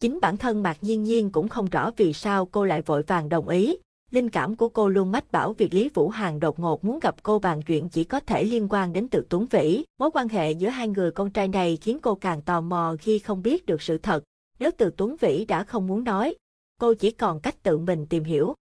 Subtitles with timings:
[0.00, 3.28] Chính bản thân Mạc Nhiên Nhiên cũng không rõ vì sao cô lại vội vàng
[3.28, 3.76] đồng ý.
[4.10, 7.22] Linh cảm của cô luôn mách bảo việc Lý Vũ Hàn đột ngột muốn gặp
[7.22, 9.84] cô bàn chuyện chỉ có thể liên quan đến Từ Tuấn Vĩ.
[9.98, 13.18] Mối quan hệ giữa hai người con trai này khiến cô càng tò mò khi
[13.18, 14.24] không biết được sự thật.
[14.58, 16.34] Nếu Từ Tuấn Vĩ đã không muốn nói,
[16.80, 18.54] cô chỉ còn cách tự mình tìm hiểu.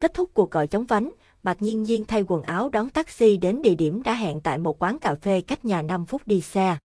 [0.00, 1.10] Kết thúc cuộc gọi chống vánh,
[1.42, 4.82] Mạc Nhiên Nhiên thay quần áo đón taxi đến địa điểm đã hẹn tại một
[4.82, 6.76] quán cà phê cách nhà 5 phút đi xe.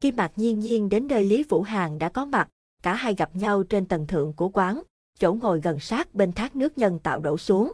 [0.00, 2.48] Khi Mạc Nhiên Nhiên đến nơi Lý Vũ Hàn đã có mặt,
[2.82, 4.82] cả hai gặp nhau trên tầng thượng của quán,
[5.18, 7.72] chỗ ngồi gần sát bên thác nước nhân tạo đổ xuống.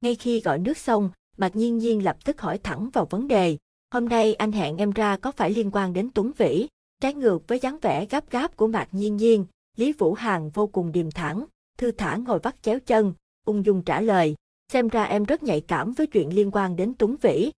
[0.00, 3.56] Ngay khi gọi nước xong, Mạc Nhiên Nhiên lập tức hỏi thẳng vào vấn đề.
[3.90, 6.66] Hôm nay anh hẹn em ra có phải liên quan đến Tuấn Vĩ?
[7.00, 9.46] Trái ngược với dáng vẻ gấp gáp của Mạc Nhiên Nhiên,
[9.76, 11.44] Lý Vũ Hàn vô cùng điềm thẳng,
[11.78, 13.12] thư thả ngồi vắt chéo chân,
[13.46, 14.34] ung dung trả lời.
[14.72, 17.50] Xem ra em rất nhạy cảm với chuyện liên quan đến Tuấn Vĩ.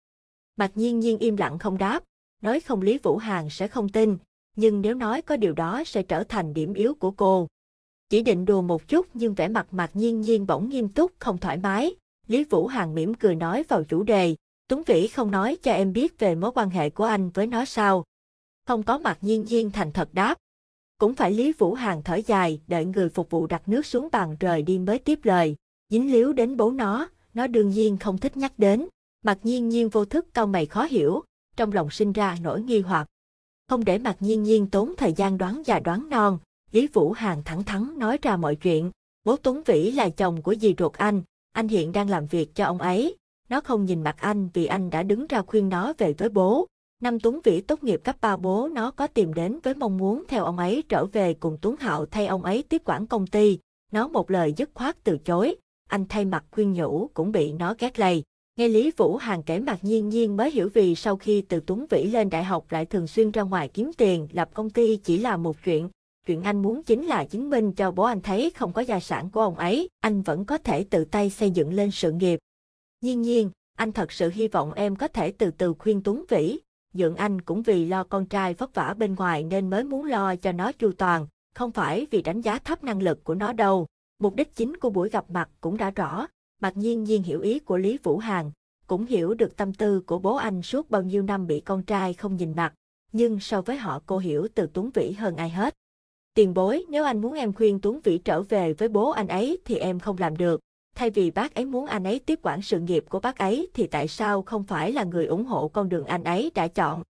[0.56, 2.04] Mạc Nhiên Nhiên im lặng không đáp,
[2.42, 4.18] nói không Lý Vũ Hàn sẽ không tin,
[4.58, 7.48] nhưng nếu nói có điều đó sẽ trở thành điểm yếu của cô.
[8.08, 11.38] Chỉ định đùa một chút nhưng vẻ mặt Mạc Nhiên Nhiên bỗng nghiêm túc không
[11.38, 11.94] thoải mái.
[12.26, 14.36] Lý Vũ Hàn mỉm cười nói vào chủ đề,
[14.68, 17.64] Tuấn Vĩ không nói cho em biết về mối quan hệ của anh với nó
[17.64, 18.04] sao.
[18.66, 20.38] Không có mặt Nhiên Nhiên thành thật đáp.
[20.98, 24.36] Cũng phải Lý Vũ Hàn thở dài, đợi người phục vụ đặt nước xuống bàn
[24.40, 25.56] rời đi mới tiếp lời.
[25.90, 28.88] Dính líu đến bố nó, nó đương nhiên không thích nhắc đến.
[29.24, 31.22] Mặt Nhiên Nhiên vô thức cau mày khó hiểu,
[31.56, 33.08] trong lòng sinh ra nỗi nghi hoặc.
[33.68, 36.38] Không để mặt Nhiên Nhiên tốn thời gian đoán già đoán non,
[36.72, 38.90] Lý Vũ hàng thẳng thắn nói ra mọi chuyện.
[39.24, 42.64] Bố Tuấn Vĩ là chồng của dì ruột anh, anh hiện đang làm việc cho
[42.64, 43.16] ông ấy.
[43.48, 46.66] Nó không nhìn mặt anh vì anh đã đứng ra khuyên nó về với bố.
[47.02, 50.24] Năm Tuấn Vĩ tốt nghiệp cấp 3 bố nó có tìm đến với mong muốn
[50.28, 53.58] theo ông ấy trở về cùng Tuấn Hạo thay ông ấy tiếp quản công ty.
[53.92, 55.56] Nó một lời dứt khoát từ chối,
[55.88, 58.22] anh thay mặt khuyên nhủ cũng bị nó ghét lầy.
[58.58, 61.86] Nghe Lý Vũ hàng kể mặt nhiên nhiên mới hiểu vì sau khi từ Tuấn
[61.90, 65.18] Vĩ lên đại học lại thường xuyên ra ngoài kiếm tiền, lập công ty chỉ
[65.18, 65.88] là một chuyện.
[66.26, 69.30] Chuyện anh muốn chính là chứng minh cho bố anh thấy không có gia sản
[69.30, 72.38] của ông ấy, anh vẫn có thể tự tay xây dựng lên sự nghiệp.
[73.00, 76.58] Nhiên nhiên, anh thật sự hy vọng em có thể từ từ khuyên Tuấn Vĩ.
[76.94, 80.36] Dượng anh cũng vì lo con trai vất vả bên ngoài nên mới muốn lo
[80.36, 83.86] cho nó chu toàn, không phải vì đánh giá thấp năng lực của nó đâu.
[84.18, 86.26] Mục đích chính của buổi gặp mặt cũng đã rõ,
[86.60, 88.50] mặc nhiên nhiên hiểu ý của Lý Vũ hàng
[88.88, 92.14] cũng hiểu được tâm tư của bố anh suốt bao nhiêu năm bị con trai
[92.14, 92.74] không nhìn mặt,
[93.12, 95.74] nhưng so với họ cô hiểu từ Tuấn Vĩ hơn ai hết.
[96.34, 99.58] Tiền bối, nếu anh muốn em khuyên Tuấn Vĩ trở về với bố anh ấy
[99.64, 100.60] thì em không làm được.
[100.96, 103.86] Thay vì bác ấy muốn anh ấy tiếp quản sự nghiệp của bác ấy thì
[103.86, 107.02] tại sao không phải là người ủng hộ con đường anh ấy đã chọn?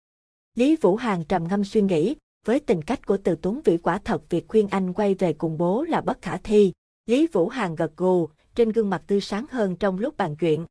[0.56, 2.16] Lý Vũ Hàn trầm ngâm suy nghĩ,
[2.46, 5.58] với tình cách của từ Tuấn Vĩ quả thật việc khuyên anh quay về cùng
[5.58, 6.74] bố là bất khả thi.
[7.06, 10.66] Lý Vũ Hàn gật gù, trên gương mặt tươi sáng hơn trong lúc bàn chuyện.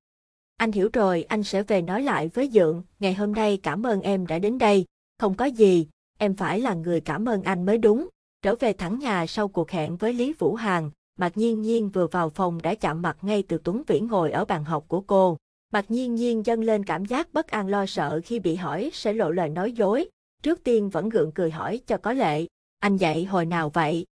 [0.57, 4.01] Anh hiểu rồi, anh sẽ về nói lại với Dượng, ngày hôm nay cảm ơn
[4.01, 4.85] em đã đến đây.
[5.19, 8.09] Không có gì, em phải là người cảm ơn anh mới đúng.
[8.43, 12.07] Trở về thẳng nhà sau cuộc hẹn với Lý Vũ Hàn, Mạc Nhiên Nhiên vừa
[12.07, 15.37] vào phòng đã chạm mặt ngay từ Tuấn Vĩ ngồi ở bàn học của cô.
[15.73, 19.13] Mạc Nhiên Nhiên dâng lên cảm giác bất an lo sợ khi bị hỏi sẽ
[19.13, 20.09] lộ lời nói dối.
[20.43, 22.47] Trước tiên vẫn gượng cười hỏi cho có lệ,
[22.79, 24.05] anh dậy hồi nào vậy?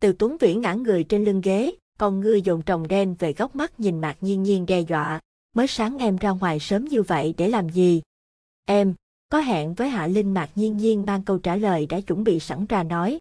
[0.00, 3.56] Từ Tuấn Vĩ ngã người trên lưng ghế, còn ngươi dồn trồng đen về góc
[3.56, 5.20] mắt nhìn Mạc Nhiên Nhiên đe dọa.
[5.54, 8.02] Mới sáng em ra ngoài sớm như vậy để làm gì?
[8.64, 8.94] Em,
[9.28, 12.40] có hẹn với Hạ Linh Mạc Nhiên Nhiên mang câu trả lời đã chuẩn bị
[12.40, 13.18] sẵn ra nói.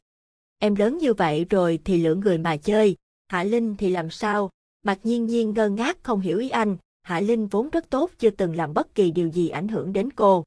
[0.60, 2.96] Em lớn như vậy rồi thì lựa người mà chơi,
[3.28, 4.50] Hạ Linh thì làm sao?
[4.84, 8.30] Mạc Nhiên Nhiên ngơ ngác không hiểu ý anh, Hạ Linh vốn rất tốt chưa
[8.30, 10.44] từng làm bất kỳ điều gì ảnh hưởng đến cô.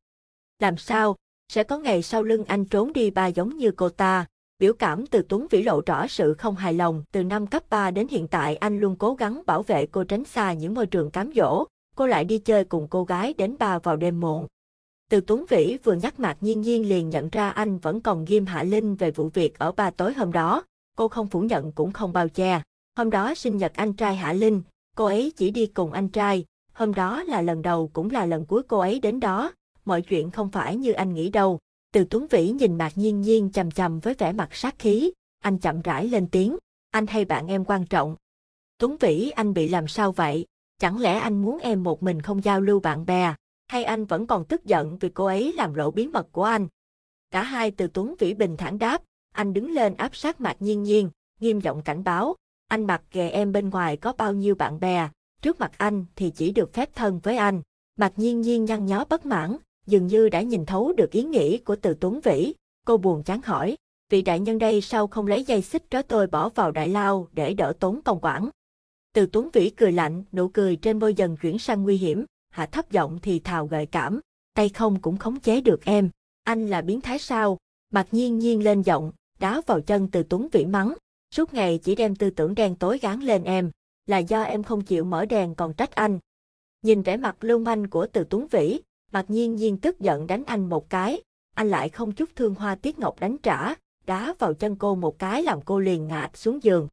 [0.58, 1.16] Làm sao?
[1.48, 4.26] Sẽ có ngày sau lưng anh trốn đi ba giống như cô ta.
[4.60, 7.90] Biểu cảm từ Tuấn Vĩ lộ rõ sự không hài lòng, từ năm cấp 3
[7.90, 11.10] đến hiện tại anh luôn cố gắng bảo vệ cô tránh xa những môi trường
[11.10, 11.64] cám dỗ,
[11.96, 14.46] cô lại đi chơi cùng cô gái đến ba vào đêm muộn.
[15.10, 18.46] Từ Tuấn Vĩ vừa nhắc Mạc Nhiên Nhiên liền nhận ra anh vẫn còn ghim
[18.46, 20.64] Hạ Linh về vụ việc ở ba tối hôm đó,
[20.96, 22.62] cô không phủ nhận cũng không bao che.
[22.96, 24.62] Hôm đó sinh nhật anh trai Hạ Linh,
[24.96, 28.46] cô ấy chỉ đi cùng anh trai, hôm đó là lần đầu cũng là lần
[28.46, 29.52] cuối cô ấy đến đó,
[29.84, 31.58] mọi chuyện không phải như anh nghĩ đâu.
[31.92, 35.58] Từ Tuấn Vĩ nhìn Mạc Nhiên Nhiên chầm chầm với vẻ mặt sát khí, anh
[35.58, 36.56] chậm rãi lên tiếng,
[36.90, 38.16] anh hay bạn em quan trọng.
[38.78, 40.46] Tuấn Vĩ anh bị làm sao vậy?
[40.78, 43.34] Chẳng lẽ anh muốn em một mình không giao lưu bạn bè,
[43.68, 46.68] hay anh vẫn còn tức giận vì cô ấy làm lộ bí mật của anh?
[47.30, 49.02] Cả hai từ Tuấn Vĩ bình thản đáp,
[49.34, 51.10] anh đứng lên áp sát Mạc Nhiên Nhiên,
[51.40, 52.36] nghiêm giọng cảnh báo,
[52.68, 55.08] anh mặc kệ em bên ngoài có bao nhiêu bạn bè,
[55.42, 57.62] trước mặt anh thì chỉ được phép thân với anh.
[57.98, 59.56] Mạc Nhiên Nhiên nhăn nhó bất mãn,
[59.90, 62.54] dường như đã nhìn thấu được ý nghĩ của từ Tuấn Vĩ.
[62.86, 63.76] Cô buồn chán hỏi,
[64.10, 67.28] vị đại nhân đây sao không lấy dây xích trói tôi bỏ vào đại lao
[67.32, 68.48] để đỡ tốn công quản.
[69.12, 72.66] Từ Tuấn Vĩ cười lạnh, nụ cười trên môi dần chuyển sang nguy hiểm, hạ
[72.66, 74.20] thấp giọng thì thào gợi cảm,
[74.54, 76.10] tay không cũng khống chế được em.
[76.44, 77.58] Anh là biến thái sao?
[77.92, 80.94] Mặc nhiên nhiên lên giọng, đá vào chân từ Tuấn Vĩ mắng.
[81.34, 83.70] Suốt ngày chỉ đem tư tưởng đen tối gán lên em,
[84.06, 86.18] là do em không chịu mở đèn còn trách anh.
[86.82, 88.80] Nhìn vẻ mặt lưu manh của từ Tuấn Vĩ,
[89.12, 91.22] mặc nhiên nhiên tức giận đánh anh một cái,
[91.54, 93.74] anh lại không chút thương hoa tiết ngọc đánh trả,
[94.06, 96.88] đá vào chân cô một cái làm cô liền ngã xuống giường.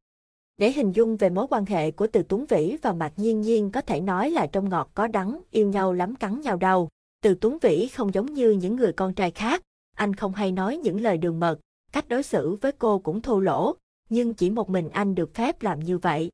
[0.57, 3.71] Để hình dung về mối quan hệ của Từ Tuấn Vĩ và Mạc Nhiên Nhiên
[3.71, 6.89] có thể nói là trong ngọt có đắng, yêu nhau lắm cắn nhau đau.
[7.21, 9.61] Từ Tuấn Vĩ không giống như những người con trai khác,
[9.95, 11.59] anh không hay nói những lời đường mật,
[11.91, 13.75] cách đối xử với cô cũng thô lỗ,
[14.09, 16.29] nhưng chỉ một mình anh được phép làm như vậy.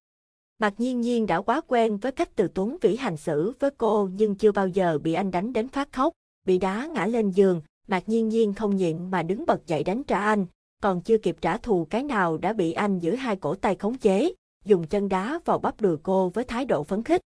[0.59, 4.09] Mạc Nhiên Nhiên đã quá quen với cách Từ Tuấn Vĩ hành xử với cô
[4.13, 6.13] nhưng chưa bao giờ bị anh đánh đến phát khóc,
[6.47, 10.03] bị đá ngã lên giường, Mạc Nhiên Nhiên không nhịn mà đứng bật dậy đánh
[10.03, 10.45] trả anh,
[10.81, 13.97] còn chưa kịp trả thù cái nào đã bị anh giữ hai cổ tay khống
[13.97, 14.33] chế,
[14.65, 17.21] dùng chân đá vào bắp đùi cô với thái độ phấn khích.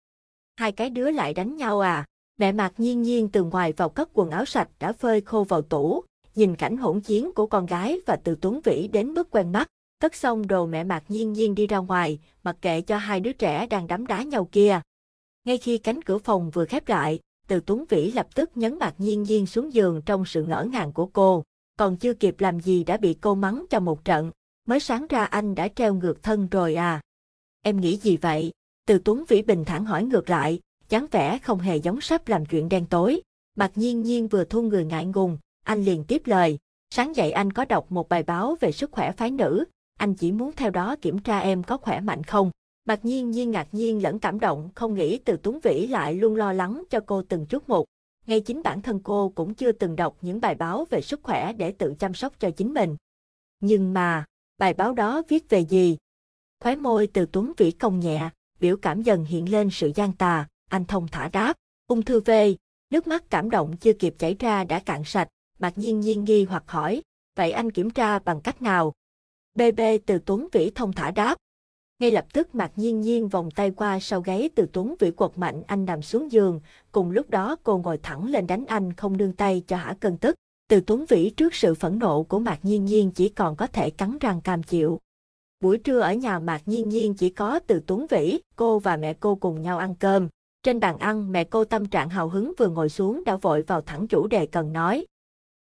[0.55, 2.05] Hai cái đứa lại đánh nhau à?
[2.37, 5.61] Mẹ Mạc Nhiên Nhiên từ ngoài vào cất quần áo sạch đã phơi khô vào
[5.61, 6.03] tủ,
[6.35, 9.67] nhìn cảnh hỗn chiến của con gái và từ Tuấn Vĩ đến mức quen mắt.
[9.99, 13.31] Cất xong đồ mẹ Mạc Nhiên Nhiên đi ra ngoài, mặc kệ cho hai đứa
[13.33, 14.81] trẻ đang đấm đá nhau kia.
[15.45, 18.93] Ngay khi cánh cửa phòng vừa khép lại, từ Tuấn Vĩ lập tức nhấn Mạc
[18.97, 21.43] Nhiên Nhiên xuống giường trong sự ngỡ ngàng của cô.
[21.77, 24.31] Còn chưa kịp làm gì đã bị cô mắng cho một trận,
[24.67, 27.01] mới sáng ra anh đã treo ngược thân rồi à.
[27.63, 28.51] Em nghĩ gì vậy?
[28.85, 30.59] Từ Tuấn Vĩ bình thản hỏi ngược lại,
[30.89, 33.21] dáng vẻ không hề giống sắp làm chuyện đen tối.
[33.55, 36.57] Mạc Nhiên Nhiên vừa thu người ngại ngùng, anh liền tiếp lời.
[36.89, 39.65] Sáng dậy anh có đọc một bài báo về sức khỏe phái nữ,
[39.97, 42.51] anh chỉ muốn theo đó kiểm tra em có khỏe mạnh không.
[42.85, 46.35] Mặc Nhiên Nhiên ngạc nhiên lẫn cảm động, không nghĩ từ Tuấn Vĩ lại luôn
[46.35, 47.85] lo lắng cho cô từng chút một.
[48.25, 51.53] Ngay chính bản thân cô cũng chưa từng đọc những bài báo về sức khỏe
[51.53, 52.95] để tự chăm sóc cho chính mình.
[53.59, 54.25] Nhưng mà,
[54.57, 55.97] bài báo đó viết về gì?
[56.59, 58.29] Khóe môi từ Tuấn Vĩ công nhẹ,
[58.59, 61.53] biểu cảm dần hiện lên sự gian tà, anh thông thả đáp,
[61.87, 62.31] ung thư V,
[62.89, 65.27] nước mắt cảm động chưa kịp chảy ra đã cạn sạch,
[65.59, 67.01] mặc Nhiên Nhiên nghi hoặc hỏi,
[67.35, 68.93] vậy anh kiểm tra bằng cách nào?
[69.57, 71.35] BB từ Tuấn Vĩ thông thả đáp.
[71.99, 75.31] Ngay lập tức Mạc Nhiên Nhiên vòng tay qua sau gáy từ Tuấn Vĩ quật
[75.35, 76.59] mạnh anh nằm xuống giường,
[76.91, 80.17] cùng lúc đó cô ngồi thẳng lên đánh anh không nương tay cho hả cơn
[80.17, 80.35] tức.
[80.69, 83.89] Từ Tuấn Vĩ trước sự phẫn nộ của Mạc Nhiên Nhiên chỉ còn có thể
[83.89, 84.99] cắn răng cam chịu.
[85.59, 89.13] Buổi trưa ở nhà Mạc Nhiên Nhiên chỉ có từ Tuấn Vĩ, cô và mẹ
[89.13, 90.27] cô cùng nhau ăn cơm.
[90.63, 93.81] Trên bàn ăn, mẹ cô tâm trạng hào hứng vừa ngồi xuống đã vội vào
[93.81, 95.05] thẳng chủ đề cần nói.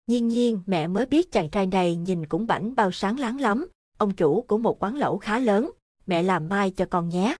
[0.06, 3.66] Nhiên nhiên, mẹ mới biết chàng trai này nhìn cũng bảnh bao sáng láng lắm,
[3.98, 5.70] ông chủ của một quán lẩu khá lớn,
[6.06, 7.36] mẹ làm mai cho con nhé.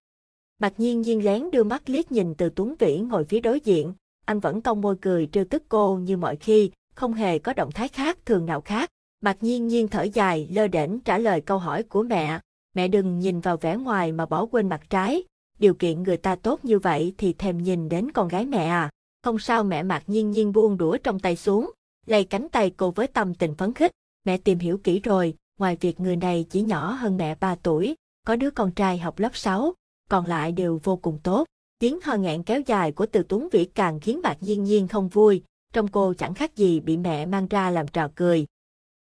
[0.59, 3.93] Mạc nhiên nhiên lén đưa mắt liếc nhìn từ Tuấn Vĩ ngồi phía đối diện,
[4.27, 7.73] anh vẫn cong môi cười trêu tức cô như mọi khi, không hề có động
[7.73, 8.91] thái khác thường nào khác.
[9.21, 12.41] Mạc nhiên nhiên thở dài, lơ đễnh trả lời câu hỏi của mẹ,
[12.75, 15.25] mẹ đừng nhìn vào vẻ ngoài mà bỏ quên mặt trái,
[15.59, 18.91] điều kiện người ta tốt như vậy thì thèm nhìn đến con gái mẹ à.
[19.23, 21.71] Không sao mẹ Mạc nhiên nhiên buông đũa trong tay xuống,
[22.07, 23.91] lay cánh tay cô với tâm tình phấn khích,
[24.25, 27.95] mẹ tìm hiểu kỹ rồi, ngoài việc người này chỉ nhỏ hơn mẹ 3 tuổi,
[28.27, 29.75] có đứa con trai học lớp 6,
[30.09, 31.47] còn lại đều vô cùng tốt.
[31.79, 35.09] Tiếng ho nghẹn kéo dài của từ Tuấn Vĩ càng khiến Mạc Nhiên Nhiên không
[35.09, 35.43] vui,
[35.73, 38.47] trong cô chẳng khác gì bị mẹ mang ra làm trò cười.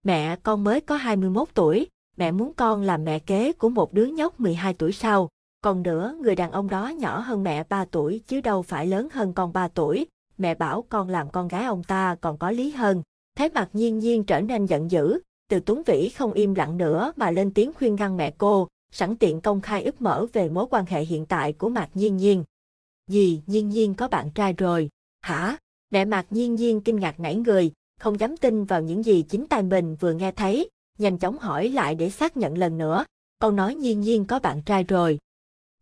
[0.04, 1.88] Mẹ con mới có 21 tuổi,
[2.18, 5.30] mẹ muốn con làm mẹ kế của một đứa nhóc 12 tuổi sau.
[5.62, 9.08] Còn nữa, người đàn ông đó nhỏ hơn mẹ 3 tuổi chứ đâu phải lớn
[9.12, 10.08] hơn con 3 tuổi.
[10.38, 13.02] Mẹ bảo con làm con gái ông ta còn có lý hơn.
[13.36, 15.20] Thấy mặt nhiên nhiên trở nên giận dữ,
[15.52, 19.16] từ Tuấn Vĩ không im lặng nữa mà lên tiếng khuyên ngăn mẹ cô, sẵn
[19.16, 22.44] tiện công khai ức mở về mối quan hệ hiện tại của Mạc Nhiên Nhiên.
[23.08, 24.90] Dì, Nhiên Nhiên có bạn trai rồi.
[25.22, 25.58] Hả?
[25.90, 29.48] Mẹ Mạc Nhiên Nhiên kinh ngạc nảy người, không dám tin vào những gì chính
[29.48, 33.06] tai mình vừa nghe thấy, nhanh chóng hỏi lại để xác nhận lần nữa.
[33.40, 35.20] Con nói Nhiên Nhiên có bạn trai rồi.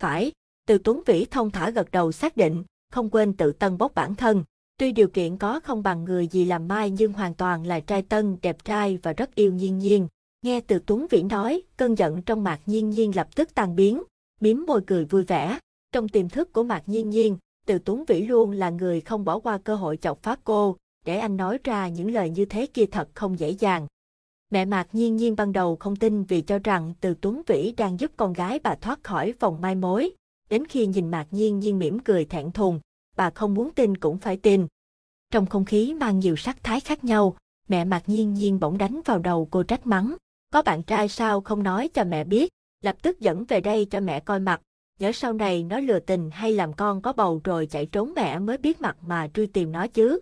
[0.01, 0.31] Phải,
[0.67, 4.15] từ Tuấn Vĩ thông thả gật đầu xác định, không quên tự tân bốc bản
[4.15, 4.43] thân.
[4.79, 8.01] Tuy điều kiện có không bằng người gì làm mai nhưng hoàn toàn là trai
[8.01, 10.07] tân, đẹp trai và rất yêu nhiên nhiên.
[10.41, 14.03] Nghe từ Tuấn Vĩ nói, cơn giận trong Mạc Nhiên Nhiên lập tức tan biến,
[14.41, 15.59] miếm môi cười vui vẻ.
[15.91, 19.39] Trong tiềm thức của Mạc Nhiên Nhiên, từ Tuấn Vĩ luôn là người không bỏ
[19.39, 22.85] qua cơ hội chọc phá cô, để anh nói ra những lời như thế kia
[22.85, 23.87] thật không dễ dàng.
[24.49, 27.99] Mẹ Mạc Nhiên Nhiên ban đầu không tin vì cho rằng từ Tuấn Vĩ đang
[27.99, 30.11] giúp con gái bà thoát khỏi vòng mai mối.
[30.49, 32.79] Đến khi nhìn Mạc Nhiên Nhiên mỉm cười thẹn thùng,
[33.19, 34.67] bà không muốn tin cũng phải tin.
[35.31, 37.35] Trong không khí mang nhiều sắc thái khác nhau,
[37.67, 40.15] mẹ Mạc Nhiên Nhiên bỗng đánh vào đầu cô trách mắng.
[40.53, 42.49] Có bạn trai sao không nói cho mẹ biết,
[42.81, 44.61] lập tức dẫn về đây cho mẹ coi mặt,
[44.99, 48.39] nhớ sau này nó lừa tình hay làm con có bầu rồi chạy trốn mẹ
[48.39, 50.19] mới biết mặt mà truy tìm nó chứ.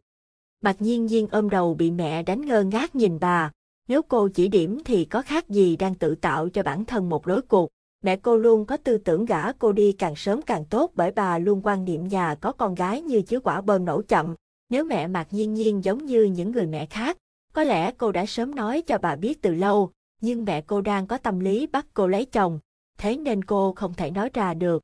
[0.61, 3.51] Mạc nhiên nhiên ôm đầu bị mẹ đánh ngơ ngác nhìn bà,
[3.87, 7.25] nếu cô chỉ điểm thì có khác gì đang tự tạo cho bản thân một
[7.25, 7.69] rối cuộc.
[8.03, 11.37] Mẹ cô luôn có tư tưởng gả cô đi càng sớm càng tốt bởi bà
[11.37, 14.35] luôn quan niệm nhà có con gái như chứ quả bơm nổ chậm.
[14.69, 17.17] Nếu mẹ Mạc Nhiên Nhiên giống như những người mẹ khác,
[17.53, 21.07] có lẽ cô đã sớm nói cho bà biết từ lâu, nhưng mẹ cô đang
[21.07, 22.59] có tâm lý bắt cô lấy chồng,
[22.97, 24.83] thế nên cô không thể nói ra được.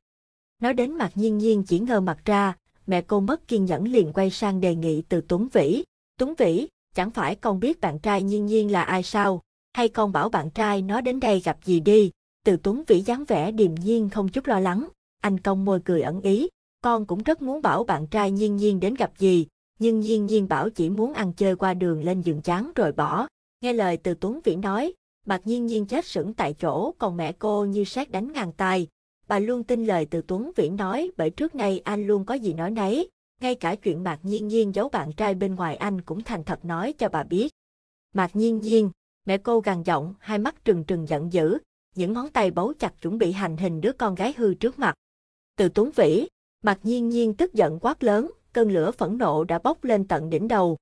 [0.60, 2.56] Nói đến mặt nhiên nhiên chỉ ngơ mặt ra,
[2.86, 5.84] mẹ cô mất kiên nhẫn liền quay sang đề nghị từ Tuấn Vĩ.
[6.18, 9.42] Tuấn Vĩ, chẳng phải con biết bạn trai nhiên nhiên là ai sao,
[9.72, 12.10] hay con bảo bạn trai nó đến đây gặp gì đi.
[12.44, 14.88] Từ Tuấn Vĩ dáng vẻ điềm nhiên không chút lo lắng,
[15.20, 16.48] anh cong môi cười ẩn ý,
[16.82, 19.46] con cũng rất muốn bảo bạn trai nhiên nhiên đến gặp gì,
[19.78, 23.26] nhưng nhiên nhiên bảo chỉ muốn ăn chơi qua đường lên giường chán rồi bỏ.
[23.60, 24.92] Nghe lời từ Tuấn Vĩ nói,
[25.26, 28.86] mặt nhiên nhiên chết sững tại chỗ còn mẹ cô như sát đánh ngàn tay.
[29.28, 32.52] Bà luôn tin lời từ Tuấn Vĩ nói bởi trước nay anh luôn có gì
[32.52, 33.10] nói nấy,
[33.40, 36.64] ngay cả chuyện Mạc Nhiên Nhiên giấu bạn trai bên ngoài anh cũng thành thật
[36.64, 37.52] nói cho bà biết.
[38.14, 38.90] Mạc Nhiên Nhiên,
[39.26, 41.58] mẹ cô gằn giọng, hai mắt trừng trừng giận dữ,
[41.94, 44.94] những ngón tay bấu chặt chuẩn bị hành hình đứa con gái hư trước mặt.
[45.56, 46.28] Từ Tuấn Vĩ,
[46.62, 50.30] mặt Nhiên Nhiên tức giận quát lớn, cơn lửa phẫn nộ đã bốc lên tận
[50.30, 50.76] đỉnh đầu.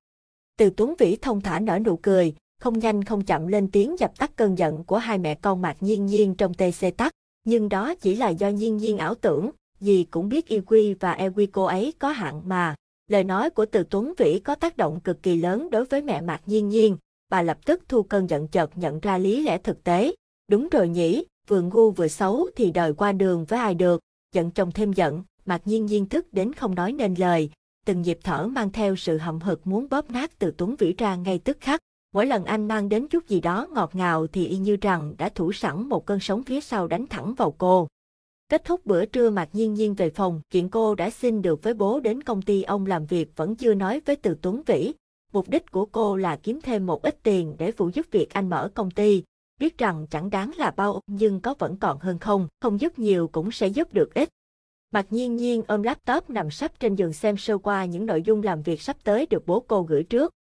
[0.57, 4.19] Từ Tuấn Vĩ thông thả nở nụ cười, không nhanh không chậm lên tiếng dập
[4.19, 7.12] tắt cơn giận của hai mẹ con Mạc Nhiên Nhiên trong TC tắc,
[7.45, 9.50] nhưng đó chỉ là do Nhiên Nhiên ảo tưởng,
[9.81, 12.75] gì cũng biết yêu quy và EQ cô ấy có hạn mà.
[13.09, 16.21] Lời nói của Từ Tuấn Vĩ có tác động cực kỳ lớn đối với mẹ
[16.21, 16.97] Mạc Nhiên Nhiên,
[17.28, 20.12] bà lập tức thu cơn giận chợt nhận ra lý lẽ thực tế.
[20.52, 24.00] Đúng rồi nhỉ, vừa ngu vừa xấu thì đời qua đường với ai được,
[24.35, 27.50] giận chồng thêm giận, Mặc Nhiên Nhiên thức đến không nói nên lời,
[27.87, 31.16] từng nhịp thở mang theo sự hậm hực muốn bóp nát Từ Tuấn Vĩ ra
[31.16, 31.80] ngay tức khắc.
[32.14, 35.28] Mỗi lần anh mang đến chút gì đó ngọt ngào thì y như rằng đã
[35.28, 37.88] thủ sẵn một cơn sóng phía sau đánh thẳng vào cô.
[38.49, 41.75] Kết thúc bữa trưa Mạc Nhiên Nhiên về phòng, chuyện cô đã xin được với
[41.75, 44.92] bố đến công ty ông làm việc vẫn chưa nói với Từ Tuấn Vĩ.
[45.32, 48.50] Mục đích của cô là kiếm thêm một ít tiền để phụ giúp việc anh
[48.50, 49.23] mở công ty.
[49.62, 53.28] Biết rằng chẳng đáng là bao nhưng có vẫn còn hơn không, không giúp nhiều
[53.28, 54.28] cũng sẽ giúp được ít.
[54.92, 58.42] Mạc Nhiên Nhiên ôm laptop nằm sắp trên giường xem sơ qua những nội dung
[58.42, 60.33] làm việc sắp tới được bố cô gửi trước.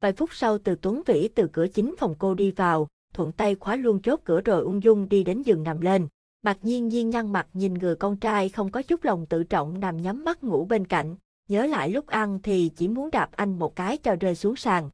[0.00, 3.54] Vài phút sau từ Tuấn Vĩ từ cửa chính phòng cô đi vào, thuận tay
[3.54, 6.08] khóa luôn chốt cửa rồi ung dung đi đến giường nằm lên.
[6.42, 9.80] Mặc nhiên nhiên nhăn mặt nhìn người con trai không có chút lòng tự trọng
[9.80, 11.16] nằm nhắm mắt ngủ bên cạnh,
[11.48, 14.90] nhớ lại lúc ăn thì chỉ muốn đạp anh một cái cho rơi xuống sàn.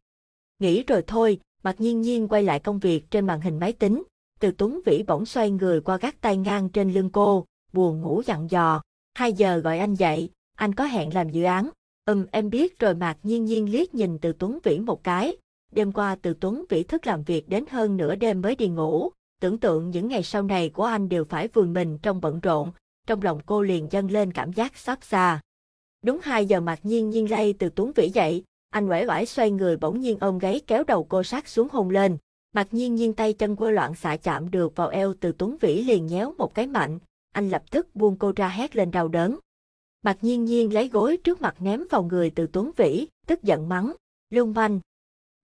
[0.58, 4.02] Nghĩ rồi thôi, Mặt nhiên nhiên quay lại công việc trên màn hình máy tính,
[4.40, 8.22] từ Tuấn Vĩ bỗng xoay người qua gác tay ngang trên lưng cô, buồn ngủ
[8.26, 8.82] dặn dò,
[9.14, 11.70] hai giờ gọi anh dậy, anh có hẹn làm dự án.
[12.04, 15.36] Ừm em biết rồi Mạc Nhiên Nhiên liếc nhìn từ Tuấn Vĩ một cái.
[15.72, 19.10] Đêm qua từ Tuấn Vĩ thức làm việc đến hơn nửa đêm mới đi ngủ.
[19.40, 22.72] Tưởng tượng những ngày sau này của anh đều phải vùi mình trong bận rộn.
[23.06, 25.40] Trong lòng cô liền dâng lên cảm giác xót xa.
[26.04, 28.44] Đúng 2 giờ Mạc Nhiên Nhiên lay từ Tuấn Vĩ dậy.
[28.76, 31.90] Anh uể oải xoay người bỗng nhiên ôm gáy kéo đầu cô sát xuống hôn
[31.90, 32.16] lên.
[32.52, 35.82] Mặc Nhiên Nhiên tay chân quơ loạn xạ chạm được vào eo từ Tuấn Vĩ
[35.82, 36.98] liền nhéo một cái mạnh.
[37.32, 39.38] Anh lập tức buông cô ra hét lên đau đớn.
[40.02, 43.68] Mặc nhiên nhiên lấy gối trước mặt ném vào người từ Tuấn Vĩ, tức giận
[43.68, 43.92] mắng,
[44.30, 44.80] lưu manh.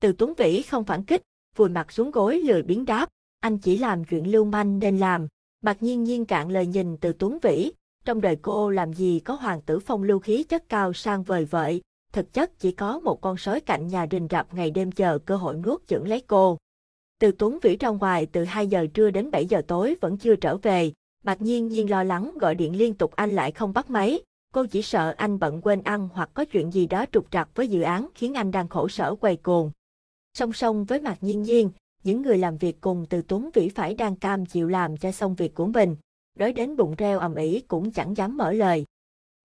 [0.01, 1.23] Từ Tuấn Vĩ không phản kích,
[1.57, 3.09] vùi mặt xuống gối lười biến đáp,
[3.41, 5.29] anh chỉ làm chuyện lưu manh nên làm.
[5.63, 7.73] Mặc nhiên nhiên cạn lời nhìn từ Tuấn Vĩ,
[8.05, 11.45] trong đời cô làm gì có hoàng tử phong lưu khí chất cao sang vời
[11.45, 15.19] vợi, thực chất chỉ có một con sói cạnh nhà rình rập ngày đêm chờ
[15.19, 16.59] cơ hội nuốt chửng lấy cô.
[17.19, 20.37] Từ Tuấn Vĩ ra ngoài từ 2 giờ trưa đến 7 giờ tối vẫn chưa
[20.37, 20.93] trở về,
[21.25, 24.21] Mạc nhiên nhiên lo lắng gọi điện liên tục anh lại không bắt máy,
[24.53, 27.69] Cô chỉ sợ anh bận quên ăn hoặc có chuyện gì đó trục trặc với
[27.69, 29.71] dự án khiến anh đang khổ sở quay cuồng.
[30.35, 31.71] Song song với mặt nhiên nhiên,
[32.05, 35.35] những người làm việc cùng từ Tuấn Vĩ phải đang cam chịu làm cho xong
[35.35, 35.97] việc của mình.
[36.39, 38.85] Đói đến bụng reo ầm ĩ cũng chẳng dám mở lời.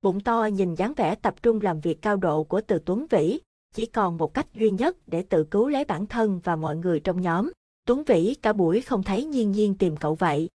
[0.07, 3.39] Bụng to nhìn dáng vẻ tập trung làm việc cao độ của từ Tuấn Vĩ,
[3.73, 6.99] chỉ còn một cách duy nhất để tự cứu lấy bản thân và mọi người
[6.99, 7.51] trong nhóm.
[7.85, 10.49] Tuấn Vĩ cả buổi không thấy nhiên nhiên tìm cậu vậy.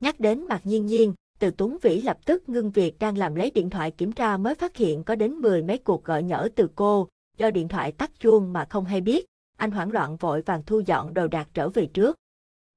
[0.00, 3.50] Nhắc đến mặt nhiên nhiên, từ Tuấn Vĩ lập tức ngưng việc đang làm lấy
[3.50, 6.68] điện thoại kiểm tra mới phát hiện có đến 10 mấy cuộc gọi nhỡ từ
[6.74, 9.24] cô, do điện thoại tắt chuông mà không hay biết,
[9.56, 12.16] anh hoảng loạn vội vàng thu dọn đồ đạc trở về trước.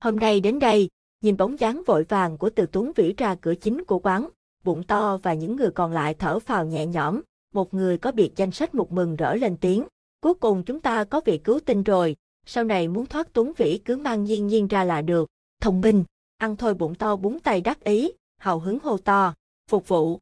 [0.03, 0.89] Hôm nay đến đây,
[1.21, 4.29] nhìn bóng dáng vội vàng của từ Tuấn Vĩ ra cửa chính của quán,
[4.63, 7.21] bụng to và những người còn lại thở phào nhẹ nhõm,
[7.53, 9.83] một người có biệt danh sách một mừng rỡ lên tiếng.
[10.21, 13.77] Cuối cùng chúng ta có vị cứu tinh rồi, sau này muốn thoát Tuấn Vĩ
[13.85, 15.29] cứ mang nhiên nhiên ra là được.
[15.61, 16.03] Thông minh,
[16.37, 19.33] ăn thôi bụng to búng tay đắc ý, hào hứng hô to,
[19.69, 20.19] phục vụ.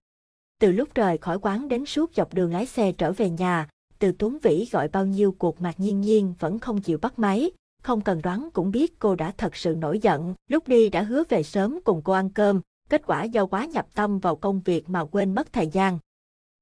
[0.59, 4.11] Từ lúc rời khỏi quán đến suốt dọc đường lái xe trở về nhà, từ
[4.11, 7.51] Tuấn Vĩ gọi bao nhiêu cuộc mạc nhiên nhiên vẫn không chịu bắt máy,
[7.83, 11.23] không cần đoán cũng biết cô đã thật sự nổi giận, lúc đi đã hứa
[11.29, 14.89] về sớm cùng cô ăn cơm, kết quả do quá nhập tâm vào công việc
[14.89, 15.99] mà quên mất thời gian.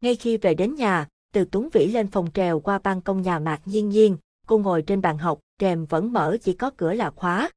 [0.02, 3.40] Ngay khi về đến nhà, từ Tuấn Vĩ lên phòng trèo qua ban công nhà
[3.40, 4.18] mạc nhiên nhiên,
[4.48, 7.50] cô ngồi trên bàn học, rèm vẫn mở chỉ có cửa là khóa.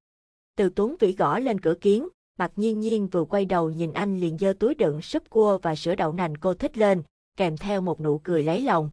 [0.57, 2.09] Từ Tuấn Vĩ gõ lên cửa kiến,
[2.39, 5.75] Mạc Nhiên Nhiên vừa quay đầu nhìn anh liền giơ túi đựng súp cua và
[5.75, 7.03] sữa đậu nành cô thích lên,
[7.37, 8.91] kèm theo một nụ cười lấy lòng.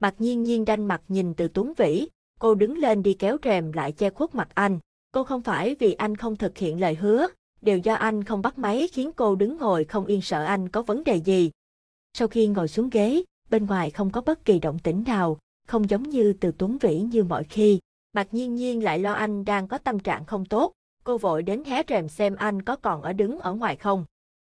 [0.00, 3.72] Mạc Nhiên Nhiên đanh mặt nhìn từ Tuấn Vĩ, cô đứng lên đi kéo rèm
[3.72, 4.78] lại che khuất mặt anh.
[5.12, 7.26] Cô không phải vì anh không thực hiện lời hứa,
[7.64, 10.82] đều do anh không bắt máy khiến cô đứng ngồi không yên sợ anh có
[10.82, 11.50] vấn đề gì.
[12.18, 15.90] Sau khi ngồi xuống ghế, bên ngoài không có bất kỳ động tĩnh nào, không
[15.90, 17.80] giống như từ Tuấn Vĩ như mọi khi.
[18.12, 20.72] Mạc nhiên nhiên lại lo anh đang có tâm trạng không tốt,
[21.04, 24.04] cô vội đến hé rèm xem anh có còn ở đứng ở ngoài không.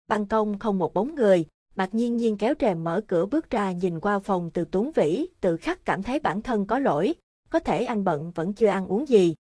[0.08, 1.44] Ban công không một bóng người,
[1.76, 5.26] Mạc nhiên nhiên kéo rèm mở cửa bước ra nhìn qua phòng từ Tuấn Vĩ,
[5.40, 7.14] tự khắc cảm thấy bản thân có lỗi,
[7.50, 9.34] có thể anh bận vẫn chưa ăn uống gì.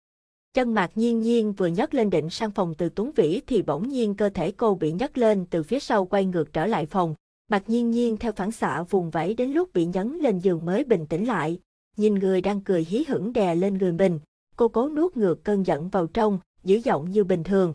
[0.54, 3.90] Chân mạc nhiên nhiên vừa nhấc lên định sang phòng từ Tuấn Vĩ thì bỗng
[3.90, 7.16] nhiên cơ thể cô bị nhấc lên từ phía sau quay ngược trở lại phòng.
[7.50, 10.84] Mạc nhiên nhiên theo phản xạ vùng vẫy đến lúc bị nhấn lên giường mới
[10.84, 11.60] bình tĩnh lại.
[11.98, 14.20] Nhìn người đang cười hí hửng đè lên người mình,
[14.56, 17.74] cô cố nuốt ngược cơn giận vào trong, giữ giọng như bình thường.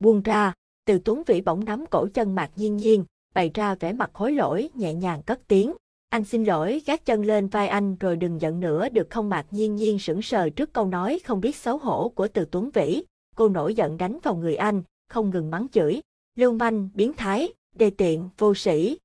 [0.00, 0.52] Buông ra,
[0.86, 3.04] từ Tuấn Vĩ bỗng nắm cổ chân Mạc nhiên nhiên,
[3.34, 5.72] bày ra vẻ mặt hối lỗi, nhẹ nhàng cất tiếng.
[6.14, 9.46] Anh xin lỗi, gác chân lên vai anh rồi đừng giận nữa được không mạc
[9.50, 13.04] nhiên nhiên sững sờ trước câu nói không biết xấu hổ của từ Tuấn Vĩ.
[13.36, 16.00] Cô nổi giận đánh vào người anh, không ngừng mắng chửi.
[16.34, 18.98] Lưu manh, biến thái, đề tiện, vô sĩ.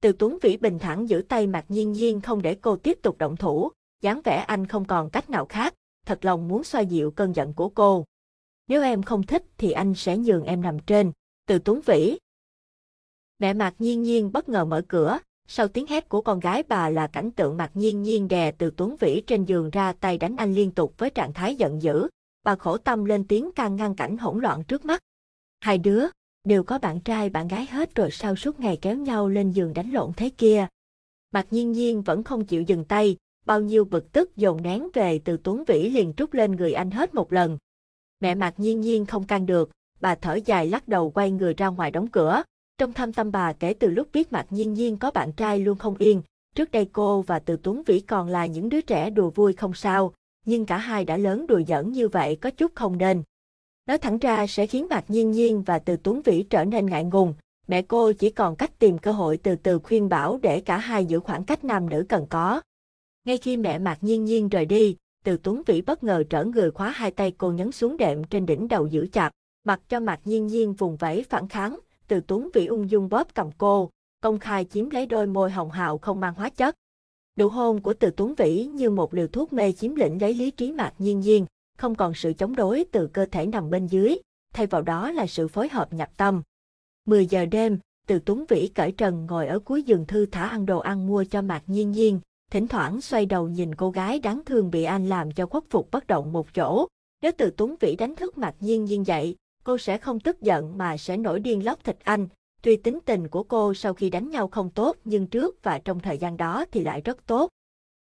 [0.00, 3.18] Từ Tuấn Vĩ bình thản giữ tay mạc nhiên nhiên không để cô tiếp tục
[3.18, 3.70] động thủ,
[4.00, 5.74] dáng vẻ anh không còn cách nào khác,
[6.06, 8.04] thật lòng muốn xoa dịu cơn giận của cô.
[8.68, 11.12] Nếu em không thích thì anh sẽ nhường em nằm trên.
[11.46, 12.18] Từ Tuấn Vĩ,
[13.38, 15.18] Mẹ Mạc Nhiên Nhiên bất ngờ mở cửa,
[15.50, 18.70] sau tiếng hét của con gái bà là cảnh tượng mặt Nhiên Nhiên đè từ
[18.76, 22.08] Tuấn Vĩ trên giường ra tay đánh anh liên tục với trạng thái giận dữ.
[22.44, 25.00] Bà khổ tâm lên tiếng can ngăn cảnh hỗn loạn trước mắt.
[25.60, 26.06] Hai đứa,
[26.44, 29.74] đều có bạn trai bạn gái hết rồi sao suốt ngày kéo nhau lên giường
[29.74, 30.66] đánh lộn thế kia.
[31.32, 35.20] Mặt Nhiên Nhiên vẫn không chịu dừng tay, bao nhiêu bực tức dồn nén về
[35.24, 37.58] từ Tuấn Vĩ liền trút lên người anh hết một lần.
[38.20, 41.68] Mẹ mặt Nhiên Nhiên không can được, bà thở dài lắc đầu quay người ra
[41.68, 42.42] ngoài đóng cửa.
[42.78, 45.78] Trong thâm tâm bà kể từ lúc biết Mạc Nhiên Nhiên có bạn trai luôn
[45.78, 46.22] không yên,
[46.54, 49.74] trước đây cô và Từ Tuấn Vĩ còn là những đứa trẻ đùa vui không
[49.74, 50.12] sao,
[50.46, 53.22] nhưng cả hai đã lớn đùa giỡn như vậy có chút không nên.
[53.86, 57.04] Nói thẳng ra sẽ khiến Mạc Nhiên Nhiên và Từ Tuấn Vĩ trở nên ngại
[57.04, 57.34] ngùng,
[57.68, 61.06] mẹ cô chỉ còn cách tìm cơ hội từ từ khuyên bảo để cả hai
[61.06, 62.60] giữ khoảng cách nam nữ cần có.
[63.24, 66.70] Ngay khi mẹ Mạc Nhiên Nhiên rời đi, Từ Tuấn Vĩ bất ngờ trở người
[66.70, 69.30] khóa hai tay cô nhấn xuống đệm trên đỉnh đầu giữ chặt,
[69.64, 73.34] mặc cho Mạc Nhiên Nhiên vùng vẫy phản kháng, từ Tuấn Vĩ ung dung bóp
[73.34, 73.90] cầm cô,
[74.22, 76.74] công khai chiếm lấy đôi môi hồng hào không mang hóa chất.
[77.38, 80.50] Nụ hôn của từ Tuấn Vĩ như một liều thuốc mê chiếm lĩnh lấy lý
[80.50, 81.46] trí mạc nhiên nhiên,
[81.78, 84.18] không còn sự chống đối từ cơ thể nằm bên dưới,
[84.54, 86.42] thay vào đó là sự phối hợp nhập tâm.
[87.06, 90.66] 10 giờ đêm, từ Tuấn Vĩ cởi trần ngồi ở cuối giường thư thả ăn
[90.66, 94.40] đồ ăn mua cho mạc nhiên nhiên, thỉnh thoảng xoay đầu nhìn cô gái đáng
[94.46, 96.86] thương bị anh làm cho khuất phục bất động một chỗ.
[97.22, 99.36] Nếu từ Tuấn Vĩ đánh thức mạc nhiên nhiên dậy,
[99.68, 102.28] cô sẽ không tức giận mà sẽ nổi điên lóc thịt anh.
[102.62, 106.00] Tuy tính tình của cô sau khi đánh nhau không tốt nhưng trước và trong
[106.00, 107.48] thời gian đó thì lại rất tốt.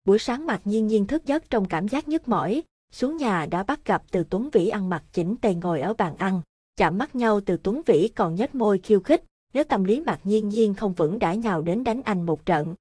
[0.05, 3.62] Buổi sáng mặc nhiên nhiên thức giấc trong cảm giác nhức mỏi, xuống nhà đã
[3.62, 6.40] bắt gặp từ Tuấn Vĩ ăn mặc chỉnh tề ngồi ở bàn ăn.
[6.77, 10.20] Chạm mắt nhau từ Tuấn Vĩ còn nhếch môi khiêu khích, nếu tâm lý mặc
[10.25, 12.75] nhiên nhiên không vững đã nhào đến đánh anh một trận.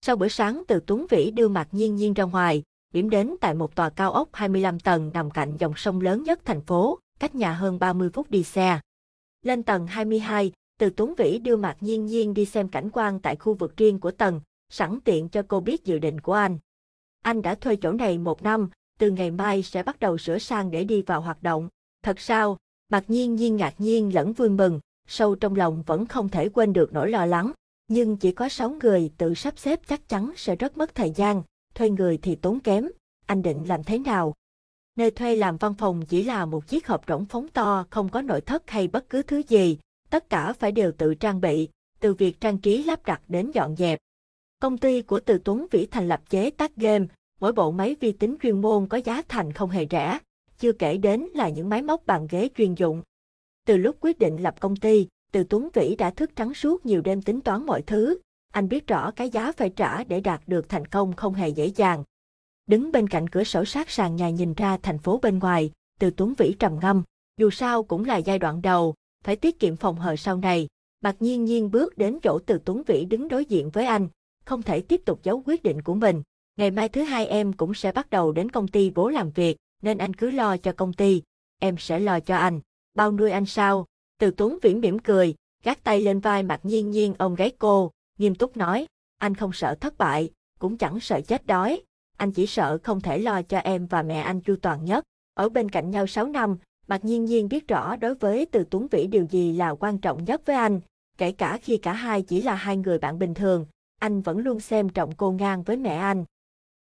[0.00, 2.62] Sau bữa sáng từ Tuấn Vĩ đưa mặc nhiên nhiên ra ngoài,
[2.92, 6.40] điểm đến tại một tòa cao ốc 25 tầng nằm cạnh dòng sông lớn nhất
[6.44, 8.80] thành phố cách nhà hơn 30 phút đi xe.
[9.42, 13.36] Lên tầng 22, từ Tuấn Vĩ đưa Mạc Nhiên Nhiên đi xem cảnh quan tại
[13.36, 16.58] khu vực riêng của tầng, sẵn tiện cho cô biết dự định của anh.
[17.22, 20.70] Anh đã thuê chỗ này một năm, từ ngày mai sẽ bắt đầu sửa sang
[20.70, 21.68] để đi vào hoạt động.
[22.02, 22.56] Thật sao?
[22.88, 26.72] Mạc Nhiên Nhiên ngạc nhiên lẫn vui mừng, sâu trong lòng vẫn không thể quên
[26.72, 27.52] được nỗi lo lắng.
[27.88, 31.42] Nhưng chỉ có 6 người tự sắp xếp chắc chắn sẽ rất mất thời gian,
[31.74, 32.88] thuê người thì tốn kém.
[33.26, 34.34] Anh định làm thế nào?
[34.96, 38.22] Nơi thuê làm văn phòng chỉ là một chiếc hộp rỗng phóng to không có
[38.22, 39.78] nội thất hay bất cứ thứ gì,
[40.10, 41.68] tất cả phải đều tự trang bị,
[42.00, 43.98] từ việc trang trí lắp đặt đến dọn dẹp.
[44.60, 47.06] Công ty của Từ Tuấn Vĩ thành lập chế tác game,
[47.40, 50.18] mỗi bộ máy vi tính chuyên môn có giá thành không hề rẻ,
[50.58, 53.02] chưa kể đến là những máy móc bàn ghế chuyên dụng.
[53.66, 57.00] Từ lúc quyết định lập công ty, Từ Tuấn Vĩ đã thức trắng suốt nhiều
[57.00, 58.18] đêm tính toán mọi thứ,
[58.52, 61.66] anh biết rõ cái giá phải trả để đạt được thành công không hề dễ
[61.66, 62.04] dàng,
[62.66, 66.10] Đứng bên cạnh cửa sổ sát sàn nhà nhìn ra thành phố bên ngoài, từ
[66.10, 67.02] Tuấn Vĩ trầm ngâm,
[67.36, 70.68] dù sao cũng là giai đoạn đầu, phải tiết kiệm phòng hờ sau này.
[71.00, 74.08] Mặc nhiên nhiên bước đến chỗ từ Tuấn Vĩ đứng đối diện với anh,
[74.44, 76.22] không thể tiếp tục giấu quyết định của mình.
[76.56, 79.56] Ngày mai thứ hai em cũng sẽ bắt đầu đến công ty bố làm việc,
[79.82, 81.22] nên anh cứ lo cho công ty,
[81.60, 82.60] em sẽ lo cho anh.
[82.94, 83.86] Bao nuôi anh sao?
[84.18, 87.90] Từ Tuấn Vĩ mỉm cười, gác tay lên vai mặc nhiên nhiên ông gái cô,
[88.18, 88.86] nghiêm túc nói,
[89.18, 91.82] anh không sợ thất bại, cũng chẳng sợ chết đói,
[92.16, 95.04] anh chỉ sợ không thể lo cho em và mẹ anh chu toàn nhất.
[95.34, 96.56] Ở bên cạnh nhau 6 năm,
[96.88, 100.24] Mạc Nhiên Nhiên biết rõ đối với Từ Tuấn Vĩ điều gì là quan trọng
[100.24, 100.80] nhất với anh,
[101.18, 103.66] kể cả khi cả hai chỉ là hai người bạn bình thường,
[104.00, 106.24] anh vẫn luôn xem trọng cô ngang với mẹ anh.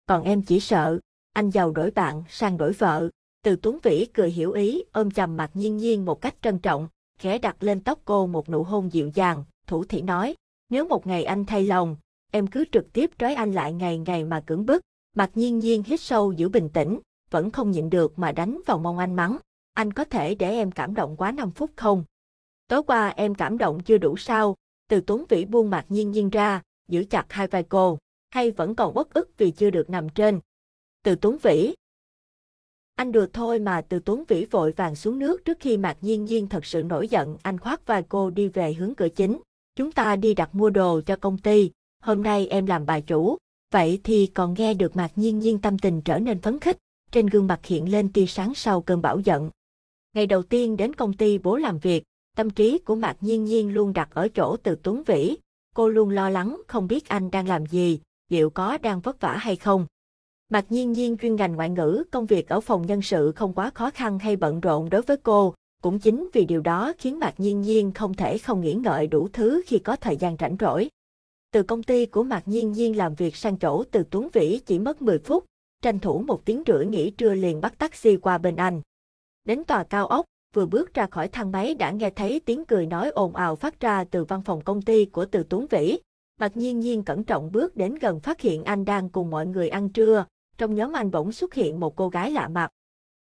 [0.06, 0.98] Còn em chỉ sợ,
[1.32, 3.08] anh giàu đổi bạn sang đổi vợ.
[3.42, 6.88] Từ Tuấn Vĩ cười hiểu ý, ôm chầm Mạc nhiên nhiên một cách trân trọng,
[7.18, 10.34] khẽ đặt lên tóc cô một nụ hôn dịu dàng, thủ thị nói,
[10.70, 11.96] nếu một ngày anh thay lòng,
[12.32, 14.82] em cứ trực tiếp trói anh lại ngày ngày mà cưỡng bức.
[15.14, 17.00] Mặt nhiên nhiên hít sâu giữ bình tĩnh,
[17.30, 19.38] vẫn không nhịn được mà đánh vào mong anh mắng.
[19.74, 22.04] Anh có thể để em cảm động quá 5 phút không?
[22.68, 24.56] Tối qua em cảm động chưa đủ sao?
[24.88, 27.98] Từ Tuấn Vĩ buông mặt nhiên nhiên ra, giữ chặt hai vai cô,
[28.30, 30.40] hay vẫn còn bất ức vì chưa được nằm trên.
[31.02, 31.74] Từ Tuấn Vĩ
[32.94, 36.24] Anh đùa thôi mà từ Tuấn Vĩ vội vàng xuống nước trước khi Mạc Nhiên
[36.24, 39.40] Nhiên thật sự nổi giận, anh khoác vai cô đi về hướng cửa chính.
[39.76, 43.36] Chúng ta đi đặt mua đồ cho công ty, hôm nay em làm bà chủ,
[43.74, 46.76] vậy thì còn nghe được Mạc Nhiên Nhiên tâm tình trở nên phấn khích,
[47.12, 49.50] trên gương mặt hiện lên tia sáng sau cơn bão giận.
[50.16, 52.04] Ngày đầu tiên đến công ty bố làm việc,
[52.36, 55.36] tâm trí của Mạc Nhiên Nhiên luôn đặt ở chỗ từ Tuấn Vĩ,
[55.74, 59.36] cô luôn lo lắng không biết anh đang làm gì, liệu có đang vất vả
[59.36, 59.86] hay không.
[60.48, 63.70] Mạc Nhiên Nhiên chuyên ngành ngoại ngữ, công việc ở phòng nhân sự không quá
[63.70, 67.40] khó khăn hay bận rộn đối với cô, cũng chính vì điều đó khiến Mạc
[67.40, 70.88] Nhiên Nhiên không thể không nghĩ ngợi đủ thứ khi có thời gian rảnh rỗi.
[71.54, 74.78] Từ công ty của Mạc Nhiên Nhiên làm việc sang chỗ từ Tuấn Vĩ chỉ
[74.78, 75.44] mất 10 phút,
[75.82, 78.80] tranh thủ một tiếng rưỡi nghỉ trưa liền bắt taxi qua bên anh.
[79.44, 82.86] Đến tòa cao ốc, vừa bước ra khỏi thang máy đã nghe thấy tiếng cười
[82.86, 85.98] nói ồn ào phát ra từ văn phòng công ty của từ Tuấn Vĩ.
[86.40, 89.68] Mạc Nhiên Nhiên cẩn trọng bước đến gần phát hiện anh đang cùng mọi người
[89.68, 90.24] ăn trưa,
[90.58, 92.70] trong nhóm anh bỗng xuất hiện một cô gái lạ mặt.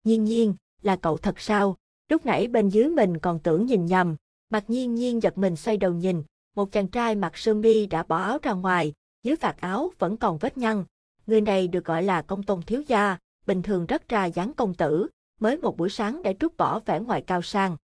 [0.04, 1.76] Nhiên Nhiên, là cậu thật sao?
[2.10, 4.16] Lúc nãy bên dưới mình còn tưởng nhìn nhầm,
[4.50, 6.22] Mạc Nhiên Nhiên giật mình xoay đầu nhìn,
[6.56, 8.92] một chàng trai mặc sơ mi đã bỏ áo ra ngoài,
[9.22, 10.84] dưới vạt áo vẫn còn vết nhăn.
[11.26, 13.16] Người này được gọi là công tôn thiếu gia,
[13.46, 15.06] bình thường rất ra dáng công tử,
[15.40, 17.76] mới một buổi sáng đã trút bỏ vẻ ngoài cao sang.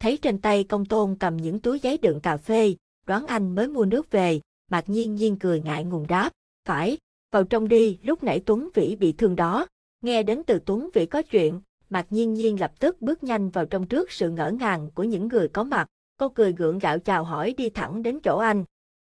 [0.00, 2.74] Thấy trên tay công tôn cầm những túi giấy đựng cà phê,
[3.06, 6.30] đoán anh mới mua nước về, Mạc Nhiên Nhiên cười ngại ngùng đáp,
[6.64, 6.98] phải,
[7.32, 9.66] vào trong đi, lúc nãy Tuấn Vĩ bị thương đó.
[10.02, 13.66] Nghe đến từ Tuấn Vĩ có chuyện, Mạc Nhiên Nhiên lập tức bước nhanh vào
[13.66, 15.88] trong trước sự ngỡ ngàng của những người có mặt.
[16.18, 18.64] Cô cười gượng gạo chào hỏi đi thẳng đến chỗ anh.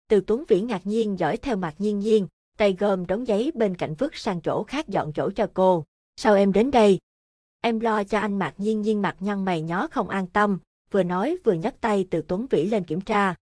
[0.09, 2.27] Từ Tuấn Vĩ ngạc nhiên dõi theo Mạc Nhiên Nhiên,
[2.59, 5.85] tay gom đống giấy bên cạnh vứt sang chỗ khác dọn chỗ cho cô.
[6.17, 6.99] Sao em đến đây?
[7.61, 10.59] Em lo cho anh Mạc Nhiên Nhiên mặt nhăn mày nhó không an tâm,
[10.91, 13.35] vừa nói vừa nhấc tay từ Tuấn Vĩ lên kiểm tra.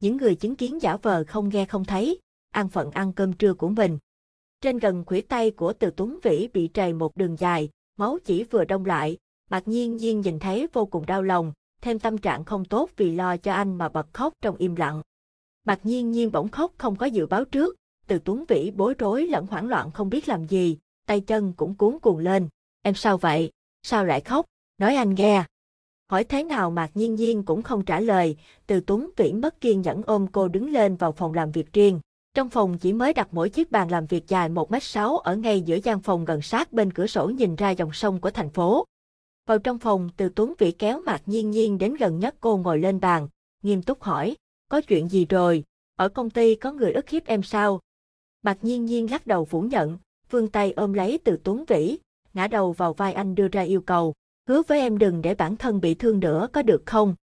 [0.00, 3.54] Những người chứng kiến giả vờ không nghe không thấy, ăn phận ăn cơm trưa
[3.54, 3.98] của mình.
[4.60, 8.44] Trên gần khuỷu tay của từ Tuấn Vĩ bị trầy một đường dài, máu chỉ
[8.44, 9.16] vừa đông lại,
[9.50, 13.14] Mạc Nhiên Nhiên nhìn thấy vô cùng đau lòng, thêm tâm trạng không tốt vì
[13.14, 15.02] lo cho anh mà bật khóc trong im lặng.
[15.64, 19.26] Mạc Nhiên Nhiên bỗng khóc không có dự báo trước, từ Tuấn Vĩ bối rối
[19.26, 22.48] lẫn hoảng loạn không biết làm gì, tay chân cũng cuốn cuồng lên.
[22.82, 23.50] Em sao vậy?
[23.82, 24.46] Sao lại khóc?
[24.78, 25.44] Nói anh nghe.
[26.10, 28.36] Hỏi thế nào Mạc Nhiên Nhiên cũng không trả lời,
[28.66, 32.00] từ Tuấn Vĩ mất kiên nhẫn ôm cô đứng lên vào phòng làm việc riêng.
[32.34, 35.76] Trong phòng chỉ mới đặt mỗi chiếc bàn làm việc dài 1m6 ở ngay giữa
[35.76, 38.84] gian phòng gần sát bên cửa sổ nhìn ra dòng sông của thành phố.
[39.48, 42.78] Vào trong phòng, từ Tuấn Vĩ kéo Mạc Nhiên Nhiên đến gần nhất cô ngồi
[42.78, 43.28] lên bàn,
[43.62, 44.36] nghiêm túc hỏi,
[44.68, 45.64] có chuyện gì rồi,
[45.96, 47.80] ở công ty có người ức hiếp em sao?
[48.42, 49.98] Mạc Nhiên Nhiên lắc đầu phủ nhận,
[50.30, 51.98] vươn tay ôm lấy từ Tuấn Vĩ,
[52.34, 54.14] ngã đầu vào vai anh đưa ra yêu cầu,
[54.48, 57.14] hứa với em đừng để bản thân bị thương nữa có được không?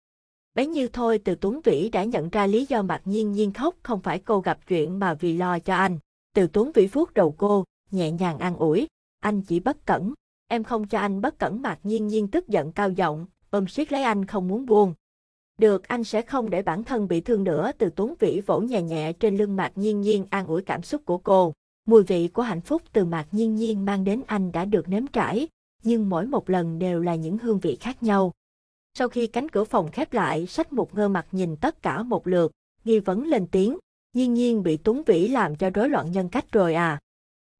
[0.54, 3.74] Bấy nhiêu thôi từ Tuấn Vĩ đã nhận ra lý do Mạc Nhiên Nhiên khóc
[3.82, 5.98] không phải cô gặp chuyện mà vì lo cho anh.
[6.34, 8.86] Từ Tuấn Vĩ vuốt đầu cô, nhẹ nhàng an ủi,
[9.20, 10.14] anh chỉ bất cẩn,
[10.48, 13.92] em không cho anh bất cẩn Mạc Nhiên Nhiên tức giận cao giọng, ôm siết
[13.92, 14.94] lấy anh không muốn buông.
[15.58, 18.82] Được anh sẽ không để bản thân bị thương nữa từ Tuấn Vĩ vỗ nhẹ
[18.82, 21.52] nhẹ trên lưng Mạc Nhiên Nhiên an ủi cảm xúc của cô.
[21.86, 25.06] Mùi vị của hạnh phúc từ Mạc Nhiên Nhiên mang đến anh đã được nếm
[25.06, 25.48] trải,
[25.82, 28.32] nhưng mỗi một lần đều là những hương vị khác nhau.
[28.98, 32.26] Sau khi cánh cửa phòng khép lại, sách một ngơ mặt nhìn tất cả một
[32.26, 32.52] lượt,
[32.84, 33.78] nghi vấn lên tiếng,
[34.12, 37.00] nhiên nhiên bị Tuấn Vĩ làm cho rối loạn nhân cách rồi à.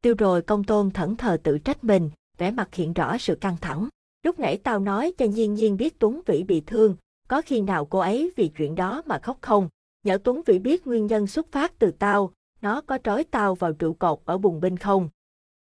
[0.02, 3.56] Tiêu rồi công tôn thẫn thờ tự trách mình, vẻ mặt hiện rõ sự căng
[3.60, 3.88] thẳng.
[4.22, 6.96] Lúc nãy tao nói cho nhiên nhiên biết Tuấn Vĩ bị thương,
[7.28, 9.68] có khi nào cô ấy vì chuyện đó mà khóc không?
[10.02, 13.72] Nhỡ Tuấn Vĩ biết nguyên nhân xuất phát từ tao, nó có trói tao vào
[13.72, 15.08] trụ cột ở bùng binh không?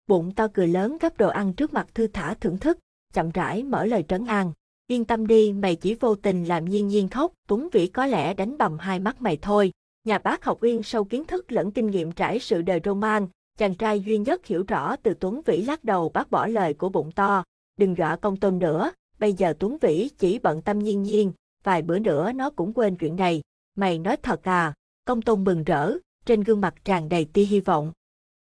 [0.06, 2.78] Bụng tao cười lớn gấp đồ ăn trước mặt thư thả thưởng thức,
[3.12, 4.52] chậm rãi mở lời trấn an.
[4.86, 8.34] Yên tâm đi, mày chỉ vô tình làm nhiên nhiên khóc, Tuấn Vĩ có lẽ
[8.34, 9.72] đánh bầm hai mắt mày thôi.
[10.04, 13.26] Nhà bác học uyên sâu kiến thức lẫn kinh nghiệm trải sự đời roman,
[13.60, 16.88] chàng trai duy nhất hiểu rõ từ Tuấn Vĩ lắc đầu bác bỏ lời của
[16.88, 17.44] bụng to.
[17.76, 21.32] Đừng dọa công tôn nữa, bây giờ Tuấn Vĩ chỉ bận tâm nhiên nhiên,
[21.64, 23.42] vài bữa nữa nó cũng quên chuyện này.
[23.74, 25.92] Mày nói thật à, công tôn mừng rỡ,
[26.24, 27.92] trên gương mặt tràn đầy tia hy vọng.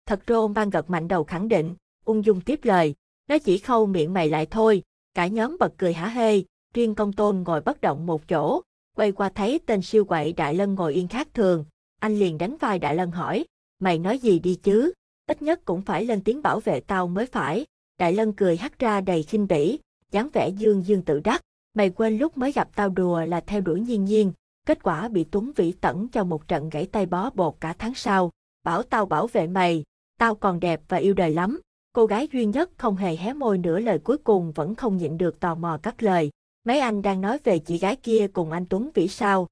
[0.07, 2.95] Thật rô mang gật mạnh đầu khẳng định, ung dung tiếp lời,
[3.29, 4.83] nó chỉ khâu miệng mày lại thôi,
[5.15, 6.43] cả nhóm bật cười hả hê,
[6.75, 8.61] riêng công tôn ngồi bất động một chỗ,
[8.97, 11.65] quay qua thấy tên siêu quậy Đại Lân ngồi yên khác thường,
[12.01, 13.45] anh liền đánh vai Đại Lân hỏi,
[13.79, 14.93] mày nói gì đi chứ,
[15.31, 17.67] ít nhất cũng phải lên tiếng bảo vệ tao mới phải,
[17.99, 19.79] Đại Lân cười hắt ra đầy khinh bỉ,
[20.11, 21.41] dáng vẻ dương dương tự đắc.
[21.75, 24.33] Mày quên lúc mới gặp tao đùa là theo đuổi nhiên nhiên,
[24.67, 27.95] kết quả bị Tuấn Vĩ tẩn cho một trận gãy tay bó bột cả tháng
[27.95, 28.31] sau.
[28.65, 29.85] Bảo tao bảo vệ mày,
[30.19, 31.61] tao còn đẹp và yêu đời lắm.
[31.93, 35.19] Cô gái duy nhất không hề hé môi nửa lời cuối cùng vẫn không nhịn
[35.19, 36.31] được tò mò cắt lời.
[36.65, 39.47] Mấy anh đang nói về chị gái kia cùng anh Tuấn Vĩ sao?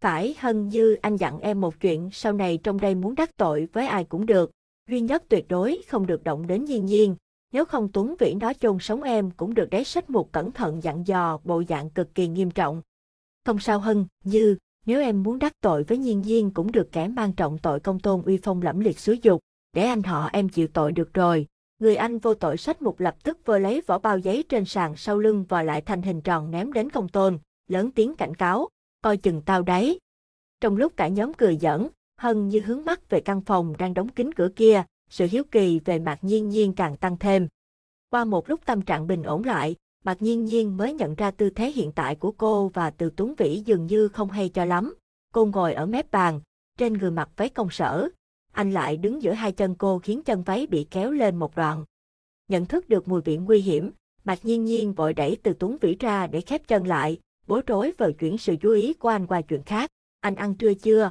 [0.00, 3.68] Phải Hân Như anh dặn em một chuyện sau này trong đây muốn đắc tội
[3.72, 4.50] với ai cũng được.
[4.88, 7.16] Duy nhất tuyệt đối không được động đến nhiên nhiên.
[7.52, 10.82] Nếu không Tuấn Vĩ nó chôn sống em cũng được đáy sách một cẩn thận
[10.82, 12.82] dặn dò bộ dạng cực kỳ nghiêm trọng.
[13.46, 17.08] Không sao Hân, Như, nếu em muốn đắc tội với nhiên nhiên cũng được kẻ
[17.08, 19.40] mang trọng tội công tôn uy phong lẫm liệt xúi dục,
[19.72, 21.46] để anh họ em chịu tội được rồi.
[21.78, 24.96] Người anh vô tội sách mục lập tức vơ lấy vỏ bao giấy trên sàn
[24.96, 28.68] sau lưng và lại thành hình tròn ném đến công tôn, lớn tiếng cảnh cáo,
[29.02, 29.98] coi chừng tao đấy.
[30.60, 31.88] Trong lúc cả nhóm cười giỡn,
[32.22, 35.80] Hân như hướng mắt về căn phòng đang đóng kín cửa kia, sự hiếu kỳ
[35.84, 37.48] về Mạc nhiên nhiên càng tăng thêm.
[38.10, 41.50] Qua một lúc tâm trạng bình ổn lại, Mạc Nhiên Nhiên mới nhận ra tư
[41.50, 44.94] thế hiện tại của cô và từ Tuấn Vĩ dường như không hay cho lắm.
[45.32, 46.40] Cô ngồi ở mép bàn,
[46.78, 48.08] trên người mặc váy công sở.
[48.52, 51.84] Anh lại đứng giữa hai chân cô khiến chân váy bị kéo lên một đoạn.
[52.48, 53.90] Nhận thức được mùi vị nguy hiểm,
[54.24, 57.92] Mạc Nhiên Nhiên vội đẩy từ Tuấn Vĩ ra để khép chân lại, bối rối
[57.98, 59.90] vờ chuyển sự chú ý của anh qua chuyện khác.
[60.20, 61.10] Anh ăn trưa chưa?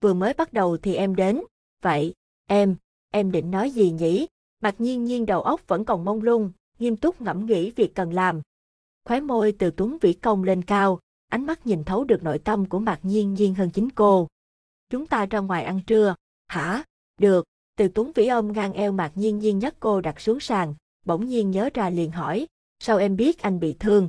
[0.00, 1.40] Vừa mới bắt đầu thì em đến.
[1.82, 2.14] Vậy,
[2.46, 2.76] em,
[3.10, 4.26] em định nói gì nhỉ?
[4.62, 8.12] Mặc Nhiên Nhiên đầu óc vẫn còn mông lung, nghiêm túc ngẫm nghĩ việc cần
[8.12, 8.42] làm.
[9.04, 12.68] Khóe môi từ Tuấn Vĩ công lên cao, ánh mắt nhìn thấu được nội tâm
[12.68, 14.28] của Mạc Nhiên Nhiên hơn chính cô.
[14.90, 16.14] Chúng ta ra ngoài ăn trưa,
[16.46, 16.84] hả?
[17.18, 17.44] Được,
[17.76, 21.28] từ Tuấn Vĩ ôm ngang eo Mạc Nhiên Nhiên nhấc cô đặt xuống sàn, bỗng
[21.28, 22.46] nhiên nhớ ra liền hỏi,
[22.78, 24.08] sao em biết anh bị thương?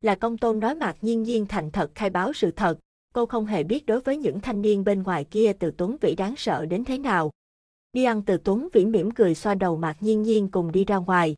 [0.00, 2.78] Là công tôn nói Mạc Nhiên Nhiên thành thật khai báo sự thật,
[3.14, 6.14] cô không hề biết đối với những thanh niên bên ngoài kia từ Tuấn Vĩ
[6.14, 7.30] đáng sợ đến thế nào.
[7.92, 10.96] Đi ăn từ Tuấn Vĩ mỉm cười xoa đầu Mạc Nhiên Nhiên cùng đi ra
[10.96, 11.34] ngoài,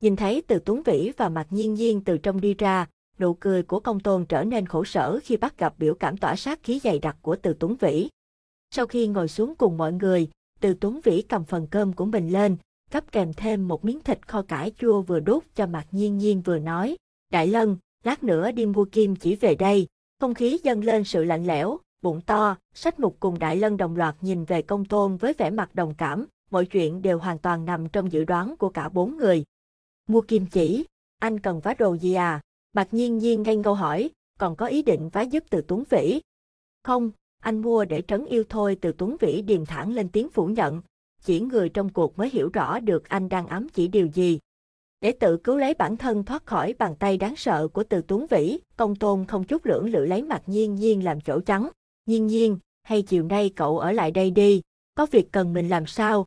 [0.00, 2.86] Nhìn thấy từ Tuấn Vĩ và Mạc nhiên nhiên từ trong đi ra,
[3.18, 6.36] nụ cười của công tôn trở nên khổ sở khi bắt gặp biểu cảm tỏa
[6.36, 8.08] sát khí dày đặc của từ Tuấn Vĩ.
[8.70, 10.28] Sau khi ngồi xuống cùng mọi người,
[10.60, 12.56] từ Tuấn Vĩ cầm phần cơm của mình lên,
[12.90, 16.42] gấp kèm thêm một miếng thịt kho cải chua vừa đút cho Mạc nhiên nhiên
[16.42, 16.96] vừa nói,
[17.32, 19.86] Đại Lân, lát nữa đi mua kim chỉ về đây,
[20.20, 23.96] không khí dâng lên sự lạnh lẽo, bụng to, sách mục cùng Đại Lân đồng
[23.96, 27.64] loạt nhìn về công tôn với vẻ mặt đồng cảm, mọi chuyện đều hoàn toàn
[27.64, 29.44] nằm trong dự đoán của cả bốn người.
[30.08, 30.84] Mua kim chỉ,
[31.18, 32.40] anh cần vá đồ gì à?
[32.72, 36.20] Bạc nhiên nhiên ngay câu hỏi, còn có ý định vá giúp từ Tuấn Vĩ.
[36.84, 37.10] Không,
[37.42, 40.82] anh mua để trấn yêu thôi từ Tuấn Vĩ điềm thẳng lên tiếng phủ nhận.
[41.24, 44.38] Chỉ người trong cuộc mới hiểu rõ được anh đang ám chỉ điều gì.
[45.00, 48.26] Để tự cứu lấy bản thân thoát khỏi bàn tay đáng sợ của từ Tuấn
[48.30, 51.68] Vĩ, công tôn không chút lưỡng lự lấy mặt nhiên nhiên làm chỗ trắng.
[52.06, 54.62] Nhiên nhiên, hay chiều nay cậu ở lại đây đi,
[54.94, 56.26] có việc cần mình làm sao?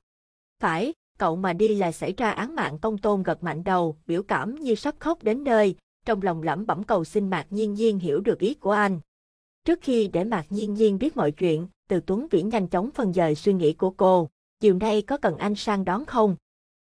[0.59, 4.23] Phải, cậu mà đi là xảy ra án mạng công tôn gật mạnh đầu, biểu
[4.23, 7.99] cảm như sắp khóc đến nơi, trong lòng lẩm bẩm cầu xin Mạc Nhiên Nhiên
[7.99, 8.99] hiểu được ý của anh.
[9.65, 13.13] Trước khi để Mạc Nhiên Nhiên biết mọi chuyện, Từ Tuấn Vĩ nhanh chóng phân
[13.13, 16.35] dời suy nghĩ của cô, chiều nay có cần anh sang đón không?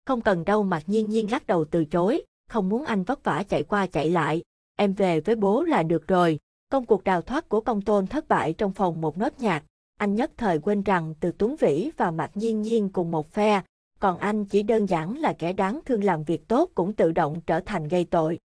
[0.10, 3.43] Không cần đâu Mạc Nhiên Nhiên lắc đầu từ chối, không muốn anh vất vả
[3.50, 4.41] chạy qua chạy lại,
[4.76, 6.39] em về với bố là được rồi.
[6.69, 9.63] Công cuộc đào thoát của công tôn thất bại trong phòng một nốt nhạc,
[9.98, 13.62] anh nhất thời quên rằng từ Tuấn Vĩ và Mạc Nhiên Nhiên cùng một phe,
[14.00, 17.41] còn anh chỉ đơn giản là kẻ đáng thương làm việc tốt cũng tự động
[17.48, 18.39] trở thành gây tội.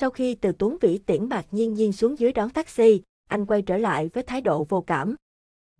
[0.00, 3.62] Sau khi từ Tuấn Vĩ tiễn Mạc Nhiên Nhiên xuống dưới đón taxi, anh quay
[3.62, 5.14] trở lại với thái độ vô cảm.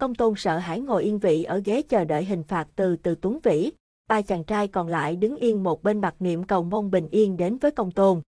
[0.00, 3.14] Công tôn sợ hãi ngồi yên vị ở ghế chờ đợi hình phạt từ từ
[3.14, 3.72] Tuấn Vĩ,
[4.08, 7.36] ba chàng trai còn lại đứng yên một bên mặt niệm cầu mong bình yên
[7.36, 8.20] đến với công tôn.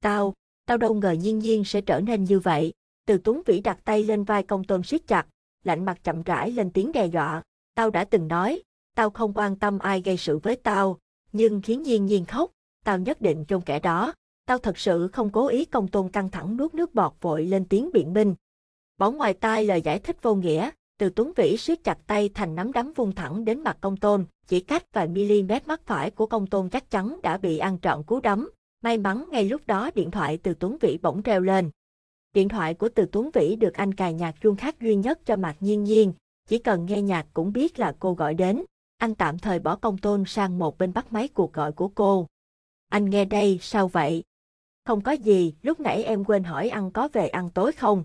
[0.00, 0.34] Tao,
[0.66, 2.72] tao đâu ngờ nhiên nhiên sẽ trở nên như vậy.
[3.06, 5.26] Từ Tuấn Vĩ đặt tay lên vai công tôn siết chặt,
[5.64, 7.42] lạnh mặt chậm rãi lên tiếng đe dọa.
[7.74, 8.62] Tao đã từng nói,
[8.94, 10.98] tao không quan tâm ai gây sự với tao,
[11.32, 12.50] nhưng khiến nhiên nhiên khóc,
[12.84, 14.12] tao nhất định chôn kẻ đó.
[14.46, 17.64] Tao thật sự không cố ý công tôn căng thẳng nuốt nước bọt vội lên
[17.64, 18.34] tiếng biện minh.
[18.98, 22.54] Bỏ ngoài tai lời giải thích vô nghĩa, từ Tuấn Vĩ siết chặt tay thành
[22.54, 26.26] nắm đấm vung thẳng đến mặt công tôn, chỉ cách vài mm mắt phải của
[26.26, 28.50] công tôn chắc chắn đã bị ăn trọn cú đấm.
[28.82, 31.70] May mắn ngay lúc đó điện thoại từ Tuấn Vĩ bỗng reo lên.
[32.34, 35.36] Điện thoại của từ Tuấn Vĩ được anh cài nhạc chuông khác duy nhất cho
[35.36, 36.12] Mạc Nhiên Nhiên,
[36.48, 38.64] chỉ cần nghe nhạc cũng biết là cô gọi đến
[39.02, 42.26] anh tạm thời bỏ công tôn sang một bên bắt máy cuộc gọi của cô.
[42.88, 44.22] Anh nghe đây, sao vậy?
[44.84, 48.04] Không có gì, lúc nãy em quên hỏi ăn có về ăn tối không?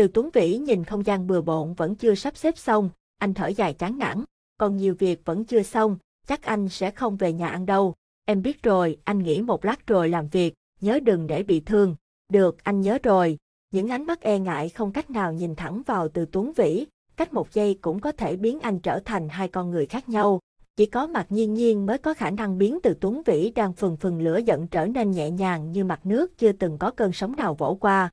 [0.00, 3.46] Từ Tuấn Vĩ nhìn không gian bừa bộn vẫn chưa sắp xếp xong, anh thở
[3.46, 4.24] dài chán nản,
[4.58, 7.94] còn nhiều việc vẫn chưa xong, chắc anh sẽ không về nhà ăn đâu.
[8.24, 11.96] Em biết rồi, anh nghỉ một lát rồi làm việc, nhớ đừng để bị thương.
[12.28, 13.38] Được, anh nhớ rồi.
[13.70, 16.86] Những ánh mắt e ngại không cách nào nhìn thẳng vào từ Tuấn Vĩ,
[17.16, 20.40] cách một giây cũng có thể biến anh trở thành hai con người khác nhau.
[20.76, 23.96] Chỉ có mặt nhiên nhiên mới có khả năng biến từ Tuấn Vĩ đang phừng
[23.96, 27.36] phừng lửa giận trở nên nhẹ nhàng như mặt nước chưa từng có cơn sóng
[27.36, 28.10] nào vỗ qua.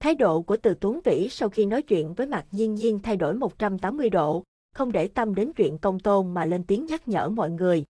[0.00, 3.16] Thái độ của từ Tuấn Vĩ sau khi nói chuyện với Mạc nhiên nhiên thay
[3.16, 7.28] đổi 180 độ, không để tâm đến chuyện công tôn mà lên tiếng nhắc nhở
[7.28, 7.84] mọi người.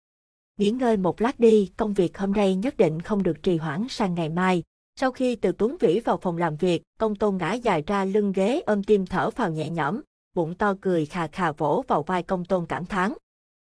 [0.59, 3.87] Nghỉ ngơi một lát đi, công việc hôm nay nhất định không được trì hoãn
[3.89, 4.63] sang ngày mai.
[5.01, 8.33] Sau khi từ Tuấn Vĩ vào phòng làm việc, công tôn ngã dài ra lưng
[8.33, 10.01] ghế ôm tim thở vào nhẹ nhõm,
[10.35, 13.13] bụng to cười khà khà vỗ vào vai công tôn cảm thán.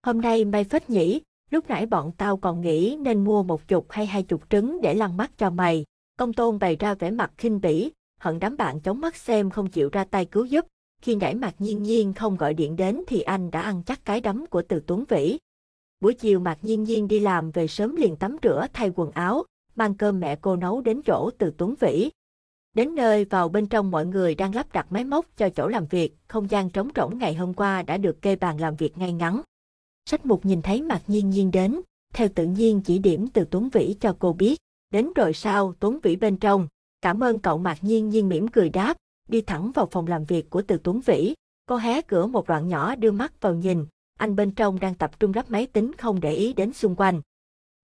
[0.06, 3.86] Hôm nay may phết nhỉ, lúc nãy bọn tao còn nghĩ nên mua một chục
[3.90, 5.86] hay hai chục trứng để lăn mắt cho mày.
[6.18, 9.70] Công tôn bày ra vẻ mặt khinh bỉ, hận đám bạn chống mắt xem không
[9.70, 10.66] chịu ra tay cứu giúp.
[11.02, 14.22] Khi nãy mặt nhiên nhiên không gọi điện đến thì anh đã ăn chắc cái
[14.22, 15.38] đấm của từ Tuấn Vĩ.
[16.00, 19.44] Buổi chiều mặt nhiên nhiên đi làm về sớm liền tắm rửa thay quần áo,
[19.76, 22.10] mang cơm mẹ cô nấu đến chỗ từ Tuấn Vĩ.
[22.74, 25.86] Đến nơi vào bên trong mọi người đang lắp đặt máy móc cho chỗ làm
[25.86, 29.14] việc, không gian trống rỗng ngày hôm qua đã được kê bàn làm việc ngay
[29.14, 29.42] ngắn.
[30.06, 31.82] Sách mục nhìn thấy mặt nhiên nhiên đến,
[32.14, 34.60] theo tự nhiên chỉ điểm từ Tuấn Vĩ cho cô biết.
[34.92, 36.68] Đến rồi sao Tuấn Vĩ bên trong,
[37.02, 38.98] cảm ơn cậu Mạc nhiên nhiên mỉm cười đáp,
[39.30, 41.34] đi thẳng vào phòng làm việc của từ Tuấn Vĩ.
[41.66, 43.86] Cô hé cửa một đoạn nhỏ đưa mắt vào nhìn,
[44.20, 47.22] anh bên trong đang tập trung lắp máy tính không để ý đến xung quanh.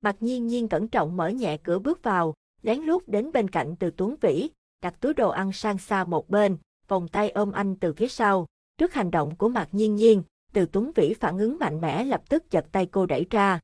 [0.02, 3.76] Mạc nhiên nhiên cẩn trọng mở nhẹ cửa bước vào, lén lút đến bên cạnh
[3.80, 4.50] từ Tuấn Vĩ,
[4.82, 8.46] đặt túi đồ ăn sang xa một bên, vòng tay ôm anh từ phía sau.
[8.78, 12.30] Trước hành động của Mạc nhiên nhiên, từ Tuấn Vĩ phản ứng mạnh mẽ lập
[12.30, 13.60] tức giật tay cô đẩy ra.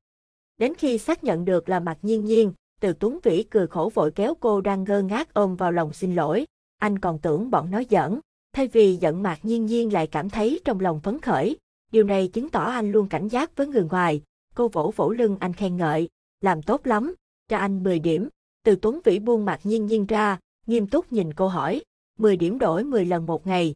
[0.57, 2.53] Đến khi xác nhận được là Mạc nhiên nhiên,
[2.83, 6.15] từ Tuấn Vĩ cười khổ vội kéo cô đang ngơ ngác ôm vào lòng xin
[6.15, 6.45] lỗi.
[6.77, 8.19] Anh còn tưởng bọn nó giỡn,
[8.53, 11.57] thay vì giận mặt nhiên nhiên lại cảm thấy trong lòng phấn khởi.
[11.91, 14.21] Điều này chứng tỏ anh luôn cảnh giác với người ngoài.
[14.55, 16.09] Cô vỗ vỗ lưng anh khen ngợi,
[16.41, 17.15] làm tốt lắm,
[17.47, 18.29] cho anh 10 điểm.
[18.63, 21.81] Từ Tuấn Vĩ buông mặt nhiên nhiên ra, nghiêm túc nhìn cô hỏi,
[22.19, 23.73] 10 điểm đổi 10 lần một ngày,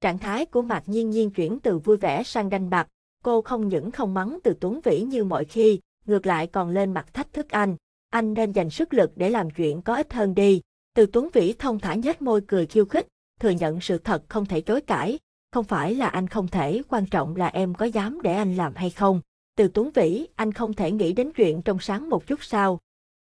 [0.00, 2.88] Trạng thái của Mạc Nhiên Nhiên chuyển từ vui vẻ sang đanh mặt,
[3.24, 6.94] cô không những không mắng từ Tuấn Vĩ như mọi khi, ngược lại còn lên
[6.94, 7.76] mặt thách thức anh.
[8.10, 10.60] Anh nên dành sức lực để làm chuyện có ích hơn đi.
[10.94, 13.06] Từ Tuấn Vĩ thông thả nhếch môi cười khiêu khích,
[13.40, 15.18] thừa nhận sự thật không thể chối cãi.
[15.52, 18.74] Không phải là anh không thể, quan trọng là em có dám để anh làm
[18.74, 19.20] hay không.
[19.56, 22.80] Từ Tuấn Vĩ, anh không thể nghĩ đến chuyện trong sáng một chút sao.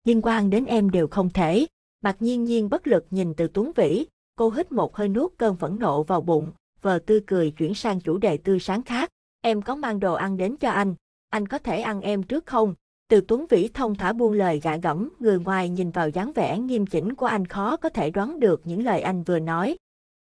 [0.03, 1.65] Liên quan đến em đều không thể.
[2.03, 4.05] Mặc nhiên nhiên bất lực nhìn từ Tuấn Vĩ,
[4.41, 7.99] Cô hít một hơi nuốt cơn phẫn nộ vào bụng, vờ tươi cười chuyển sang
[7.99, 9.09] chủ đề tươi sáng khác.
[9.41, 10.95] Em có mang đồ ăn đến cho anh,
[11.29, 12.75] anh có thể ăn em trước không?
[13.11, 16.59] Từ Tuấn Vĩ thông thả buông lời gạ gẫm, người ngoài nhìn vào dáng vẻ
[16.59, 19.77] nghiêm chỉnh của anh khó có thể đoán được những lời anh vừa nói.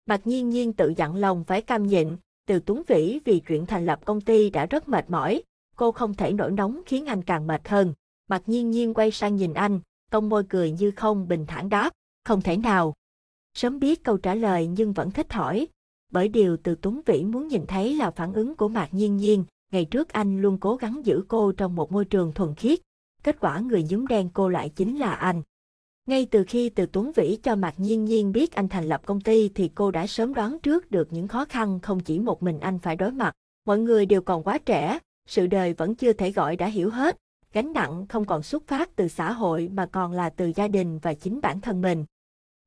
[0.07, 3.87] Mặc nhiên nhiên tự dặn lòng phải cam nhịn, từ Tuấn Vĩ vì chuyện thành
[3.87, 5.43] lập công ty đã rất mệt mỏi,
[5.77, 7.95] cô không thể nổi nóng khiến anh càng mệt hơn.
[8.29, 11.91] Mặc nhiên nhiên quay sang nhìn anh, cong môi cười như không bình thản đáp,
[12.25, 12.95] không thể nào,
[13.55, 15.67] Sớm biết câu trả lời nhưng vẫn thích hỏi,
[16.13, 19.45] bởi điều từ Tuấn Vĩ muốn nhìn thấy là phản ứng của Mạc Nhiên Nhiên,
[19.73, 22.79] ngày trước anh luôn cố gắng giữ cô trong một môi trường thuần khiết,
[23.23, 25.43] kết quả người nhúm đen cô lại chính là anh.
[26.07, 29.21] Ngay từ khi từ Tuấn Vĩ cho Mạc Nhiên Nhiên biết anh thành lập công
[29.21, 32.61] ty thì cô đã sớm đoán trước được những khó khăn không chỉ một mình
[32.61, 33.35] anh phải đối mặt.
[33.67, 37.17] Mọi người đều còn quá trẻ, sự đời vẫn chưa thể gọi đã hiểu hết,
[37.53, 40.99] gánh nặng không còn xuất phát từ xã hội mà còn là từ gia đình
[40.99, 42.05] và chính bản thân mình.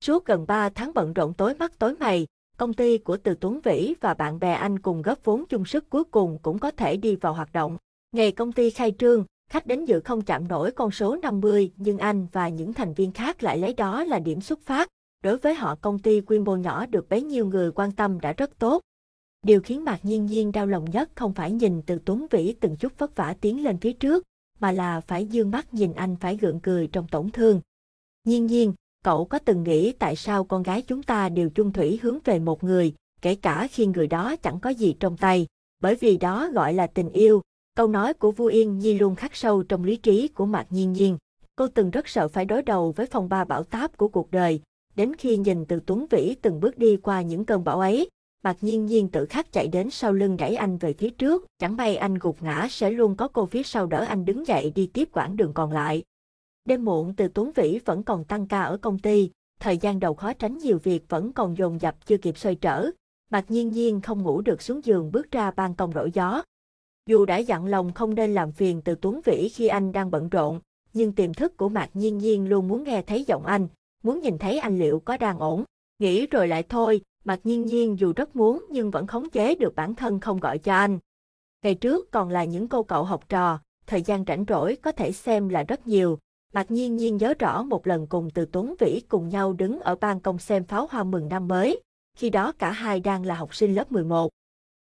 [0.01, 2.27] Suốt gần 3 tháng bận rộn tối mắt tối mày,
[2.61, 5.89] công ty của Từ Tuấn Vĩ và bạn bè anh cùng góp vốn chung sức
[5.89, 7.77] cuối cùng cũng có thể đi vào hoạt động.
[8.11, 11.97] Ngày công ty khai trương, khách đến dự không chạm nổi con số 50 nhưng
[11.97, 14.87] anh và những thành viên khác lại lấy đó là điểm xuất phát.
[15.23, 18.33] Đối với họ công ty quy mô nhỏ được bấy nhiêu người quan tâm đã
[18.33, 18.81] rất tốt.
[19.43, 22.75] Điều khiến Mạc Nhiên Nhiên đau lòng nhất không phải nhìn từ Tuấn Vĩ từng
[22.75, 24.23] chút vất vả tiến lên phía trước,
[24.59, 27.61] mà là phải dương mắt nhìn anh phải gượng cười trong tổn thương.
[28.23, 31.99] Nhiên nhiên, cậu có từng nghĩ tại sao con gái chúng ta đều chung thủy
[32.01, 35.47] hướng về một người, kể cả khi người đó chẳng có gì trong tay,
[35.81, 37.41] bởi vì đó gọi là tình yêu.
[37.75, 40.93] Câu nói của Vu Yên Nhi luôn khắc sâu trong lý trí của Mạc Nhiên
[40.93, 41.17] Nhiên.
[41.55, 44.61] Cô từng rất sợ phải đối đầu với phong ba bão táp của cuộc đời,
[44.95, 48.09] đến khi nhìn từ Tuấn Vĩ từng bước đi qua những cơn bão ấy,
[48.43, 51.77] Mạc Nhiên Nhiên tự khắc chạy đến sau lưng đẩy anh về phía trước, chẳng
[51.77, 54.87] may anh gục ngã sẽ luôn có cô phía sau đỡ anh đứng dậy đi
[54.93, 56.03] tiếp quãng đường còn lại.
[56.71, 60.13] Đêm muộn từ Tuấn Vĩ vẫn còn tăng ca ở công ty, thời gian đầu
[60.13, 62.89] khó tránh nhiều việc vẫn còn dồn dập chưa kịp xoay trở.
[63.31, 66.43] Mạc nhiên nhiên không ngủ được xuống giường bước ra ban công đổi gió.
[67.07, 70.29] Dù đã dặn lòng không nên làm phiền từ Tuấn Vĩ khi anh đang bận
[70.29, 70.59] rộn,
[70.93, 73.67] nhưng tiềm thức của Mạc nhiên nhiên luôn muốn nghe thấy giọng anh,
[74.03, 75.63] muốn nhìn thấy anh liệu có đang ổn.
[75.99, 79.75] Nghĩ rồi lại thôi, Mạc nhiên nhiên dù rất muốn nhưng vẫn khống chế được
[79.75, 80.99] bản thân không gọi cho anh.
[81.63, 85.11] Ngày trước còn là những cô cậu học trò, thời gian rảnh rỗi có thể
[85.11, 86.19] xem là rất nhiều,
[86.53, 89.95] Mạc nhiên nhiên nhớ rõ một lần cùng từ Tuấn Vĩ cùng nhau đứng ở
[89.95, 91.81] ban công xem pháo hoa mừng năm mới,
[92.17, 94.31] khi đó cả hai đang là học sinh lớp 11.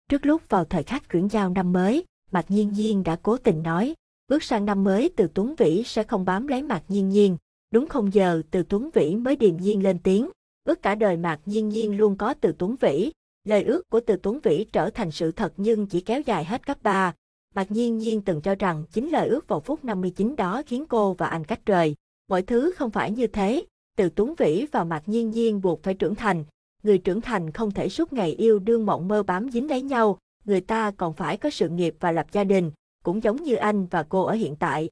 [0.09, 3.63] Trước lúc vào thời khắc chuyển giao năm mới, Mạc Nhiên Nhiên đã cố tình
[3.63, 3.95] nói,
[4.27, 7.37] bước sang năm mới từ Tuấn Vĩ sẽ không bám lấy Mạc Nhiên Nhiên.
[7.71, 10.29] Đúng không giờ từ Tuấn Vĩ mới điềm nhiên lên tiếng,
[10.63, 13.11] ước cả đời Mạc Nhiên Nhiên luôn có từ Tuấn Vĩ.
[13.43, 16.65] Lời ước của từ Tuấn Vĩ trở thành sự thật nhưng chỉ kéo dài hết
[16.65, 17.13] cấp 3.
[17.57, 21.13] Mạc Nhiên Nhiên từng cho rằng chính lời ước vào phút 59 đó khiến cô
[21.13, 21.95] và anh cách rời.
[22.27, 25.93] Mọi thứ không phải như thế, từ Tuấn Vĩ và Mạc Nhiên Nhiên buộc phải
[25.93, 26.43] trưởng thành.
[26.83, 30.17] Người trưởng thành không thể suốt ngày yêu đương mộng mơ bám dính lấy nhau,
[30.45, 32.71] người ta còn phải có sự nghiệp và lập gia đình,
[33.03, 34.89] cũng giống như anh và cô ở hiện tại.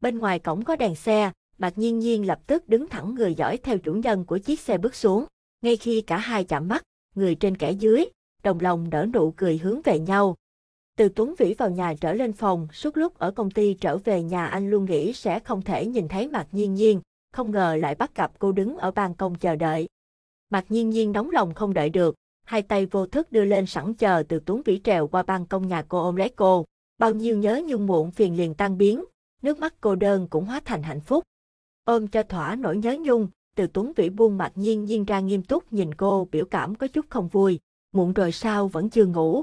[0.00, 3.56] Bên ngoài cổng có đèn xe, Mạc Nhiên Nhiên lập tức đứng thẳng người dõi
[3.56, 5.24] theo chủ nhân của chiếc xe bước xuống.
[5.62, 6.82] Ngay khi cả hai chạm mắt,
[7.14, 8.04] người trên kẻ dưới,
[8.42, 10.36] đồng lòng nở nụ cười hướng về nhau.
[10.96, 14.22] Từ Tuấn Vĩ vào nhà trở lên phòng, suốt lúc ở công ty trở về
[14.22, 17.00] nhà anh luôn nghĩ sẽ không thể nhìn thấy Mạc Nhiên Nhiên,
[17.32, 19.88] không ngờ lại bắt gặp cô đứng ở ban công chờ đợi.
[20.50, 23.94] Mạc Nhiên Nhiên nóng lòng không đợi được, hai tay vô thức đưa lên sẵn
[23.94, 26.64] chờ từ Tuấn Vĩ trèo qua ban công nhà cô ôm lấy cô.
[26.98, 29.04] Bao nhiêu nhớ nhung muộn phiền liền tan biến,
[29.42, 31.24] nước mắt cô đơn cũng hóa thành hạnh phúc.
[31.84, 35.42] Ôm cho thỏa nỗi nhớ nhung, từ Tuấn Vĩ buông Mạc Nhiên Nhiên ra nghiêm
[35.42, 37.58] túc nhìn cô biểu cảm có chút không vui.
[37.92, 39.42] Muộn rồi sao vẫn chưa ngủ,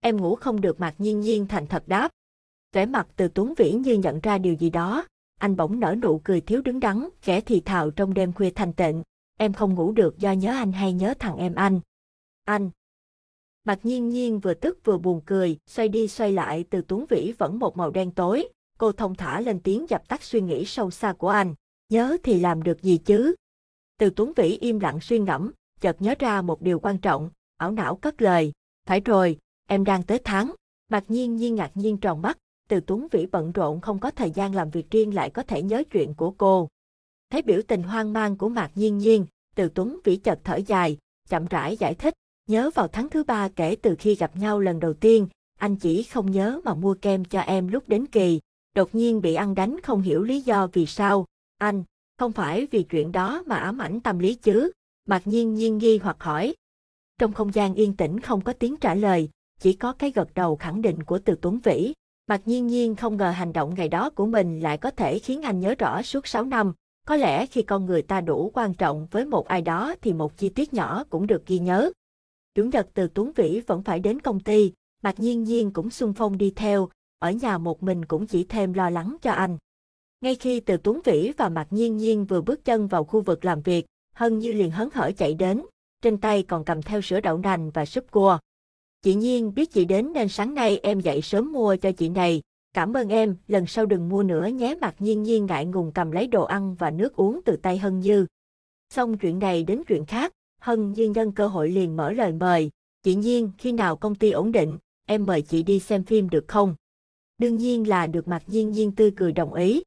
[0.00, 2.10] em ngủ không được Mạc Nhiên Nhiên thành thật đáp.
[2.72, 5.04] Vẻ mặt từ Tuấn Vĩ như nhận ra điều gì đó,
[5.40, 8.72] anh bỗng nở nụ cười thiếu đứng đắn, kẻ thì thào trong đêm khuya thanh
[8.72, 9.02] tịnh,
[9.38, 11.80] em không ngủ được do nhớ anh hay nhớ thằng em anh.
[12.44, 12.70] Anh.
[13.64, 17.32] Mạc Nhiên Nhiên vừa tức vừa buồn cười, xoay đi xoay lại từ Tuấn Vĩ
[17.38, 18.48] vẫn một màu đen tối,
[18.78, 21.54] cô thông thả lên tiếng dập tắt suy nghĩ sâu xa của anh,
[21.88, 23.34] nhớ thì làm được gì chứ.
[23.98, 27.70] Từ Tuấn Vĩ im lặng suy ngẫm, chợt nhớ ra một điều quan trọng, ảo
[27.70, 28.52] não cất lời,
[28.86, 29.38] phải rồi,
[29.70, 30.54] em đang tới tháng.
[30.88, 34.30] Mạc nhiên nhiên ngạc nhiên tròn mắt, từ Tuấn Vĩ bận rộn không có thời
[34.30, 36.68] gian làm việc riêng lại có thể nhớ chuyện của cô.
[37.30, 40.98] Thấy biểu tình hoang mang của Mạc nhiên nhiên, từ Tuấn Vĩ chợt thở dài,
[41.28, 42.14] chậm rãi giải thích,
[42.48, 46.02] nhớ vào tháng thứ ba kể từ khi gặp nhau lần đầu tiên, anh chỉ
[46.02, 48.40] không nhớ mà mua kem cho em lúc đến kỳ,
[48.74, 51.26] đột nhiên bị ăn đánh không hiểu lý do vì sao,
[51.58, 51.84] anh,
[52.18, 54.70] không phải vì chuyện đó mà ám ảnh tâm lý chứ,
[55.08, 56.54] Mạc nhiên nhiên nghi hoặc hỏi.
[57.18, 59.30] Trong không gian yên tĩnh không có tiếng trả lời,
[59.60, 61.92] chỉ có cái gật đầu khẳng định của từ Tuấn Vĩ.
[62.26, 65.42] Mặc nhiên nhiên không ngờ hành động ngày đó của mình lại có thể khiến
[65.42, 66.72] anh nhớ rõ suốt 6 năm.
[67.06, 70.36] Có lẽ khi con người ta đủ quan trọng với một ai đó thì một
[70.36, 71.92] chi tiết nhỏ cũng được ghi nhớ.
[72.54, 76.12] Chủ nhật từ Tuấn Vĩ vẫn phải đến công ty, Mặc nhiên nhiên cũng xung
[76.12, 76.88] phong đi theo,
[77.18, 79.58] ở nhà một mình cũng chỉ thêm lo lắng cho anh.
[80.20, 83.44] Ngay khi từ Tuấn Vĩ và Mạc Nhiên Nhiên vừa bước chân vào khu vực
[83.44, 85.62] làm việc, Hân Như liền hấn hở chạy đến,
[86.02, 88.38] trên tay còn cầm theo sữa đậu nành và súp cua.
[89.02, 92.42] Chị Nhiên biết chị đến nên sáng nay em dậy sớm mua cho chị này.
[92.74, 96.10] Cảm ơn em, lần sau đừng mua nữa nhé mặt Nhiên Nhiên ngại ngùng cầm
[96.10, 98.26] lấy đồ ăn và nước uống từ tay Hân Như.
[98.94, 102.70] Xong chuyện này đến chuyện khác, Hân Như nhân cơ hội liền mở lời mời.
[103.02, 106.44] Chị Nhiên, khi nào công ty ổn định, em mời chị đi xem phim được
[106.48, 106.74] không?
[107.38, 109.82] Đương nhiên là được mặt Nhiên Nhiên tươi cười đồng ý.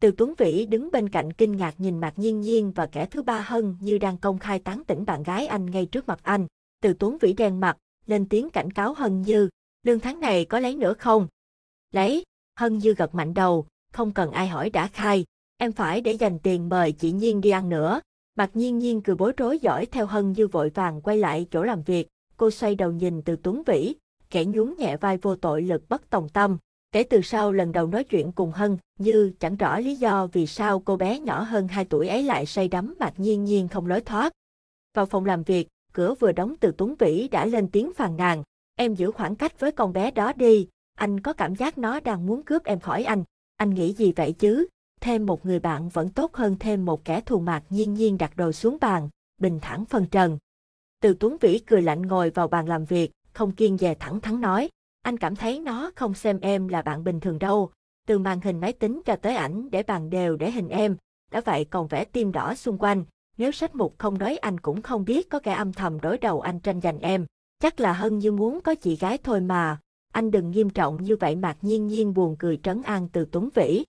[0.00, 3.22] Từ Tuấn Vĩ đứng bên cạnh kinh ngạc nhìn mặt Nhiên Nhiên và kẻ thứ
[3.22, 6.46] ba Hân như đang công khai tán tỉnh bạn gái anh ngay trước mặt anh.
[6.82, 7.76] Từ Tuấn Vĩ đen mặt,
[8.06, 9.48] lên tiếng cảnh cáo Hân Như,
[9.82, 11.28] lương tháng này có lấy nữa không?
[11.92, 12.24] Lấy,
[12.58, 15.24] Hân Như gật mạnh đầu, không cần ai hỏi đã khai,
[15.56, 18.00] em phải để dành tiền mời chị Nhiên đi ăn nữa.
[18.36, 21.62] Mặt nhiên nhiên cười bối rối giỏi theo Hân Như vội vàng quay lại chỗ
[21.62, 23.94] làm việc, cô xoay đầu nhìn từ Tuấn Vĩ,
[24.30, 26.58] kẻ nhún nhẹ vai vô tội lực bất tòng tâm.
[26.92, 30.46] Kể từ sau lần đầu nói chuyện cùng Hân, Như chẳng rõ lý do vì
[30.46, 33.86] sao cô bé nhỏ hơn 2 tuổi ấy lại say đắm mặt nhiên nhiên không
[33.86, 34.32] lối thoát.
[34.94, 38.42] Vào phòng làm việc, cửa vừa đóng từ Tuấn Vĩ đã lên tiếng phàn nàn,
[38.76, 42.26] em giữ khoảng cách với con bé đó đi, anh có cảm giác nó đang
[42.26, 43.24] muốn cướp em khỏi anh,
[43.56, 44.66] anh nghĩ gì vậy chứ,
[45.00, 48.36] thêm một người bạn vẫn tốt hơn thêm một kẻ thù mạc nhiên nhiên đặt
[48.36, 49.08] đồ xuống bàn,
[49.40, 50.38] bình thản phân trần.
[51.00, 54.40] Từ Tuấn Vĩ cười lạnh ngồi vào bàn làm việc, không kiên dè thẳng thắn
[54.40, 54.68] nói,
[55.02, 57.70] anh cảm thấy nó không xem em là bạn bình thường đâu,
[58.06, 60.96] từ màn hình máy tính cho tới ảnh để bàn đều để hình em,
[61.30, 63.04] đã vậy còn vẽ tim đỏ xung quanh,
[63.38, 66.40] nếu sách mục không nói anh cũng không biết có kẻ âm thầm đối đầu
[66.40, 67.26] anh tranh giành em.
[67.60, 69.78] Chắc là Hân như muốn có chị gái thôi mà.
[70.12, 73.48] Anh đừng nghiêm trọng như vậy mạc nhiên nhiên buồn cười trấn an từ Tuấn
[73.54, 73.84] Vĩ.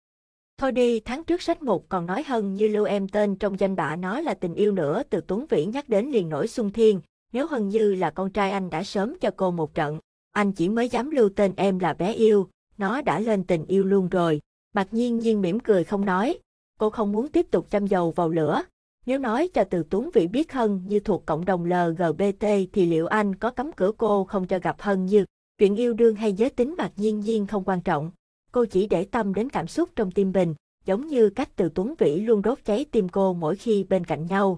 [0.58, 3.76] Thôi đi, tháng trước sách mục còn nói Hân như lưu em tên trong danh
[3.76, 7.02] bạ nó là tình yêu nữa từ Tuấn Vĩ nhắc đến liền nổi xung thiên.
[7.34, 10.00] Nếu Hân Như là con trai anh đã sớm cho cô một trận,
[10.32, 13.84] anh chỉ mới dám lưu tên em là bé yêu, nó đã lên tình yêu
[13.84, 14.42] luôn rồi.
[14.74, 16.40] Mạc nhiên nhiên mỉm cười không nói,
[16.80, 18.64] cô không muốn tiếp tục chăm dầu vào lửa,
[19.06, 23.08] nếu nói cho từ Tuấn Vĩ biết Hân như thuộc cộng đồng LGBT thì liệu
[23.08, 25.26] anh có cấm cửa cô không cho gặp Hân như
[25.58, 28.12] chuyện yêu đương hay giới tính mặc nhiên nhiên không quan trọng.
[28.52, 31.94] Cô chỉ để tâm đến cảm xúc trong tim mình, giống như cách từ Tuấn
[31.98, 34.58] Vĩ luôn đốt cháy tim cô mỗi khi bên cạnh nhau.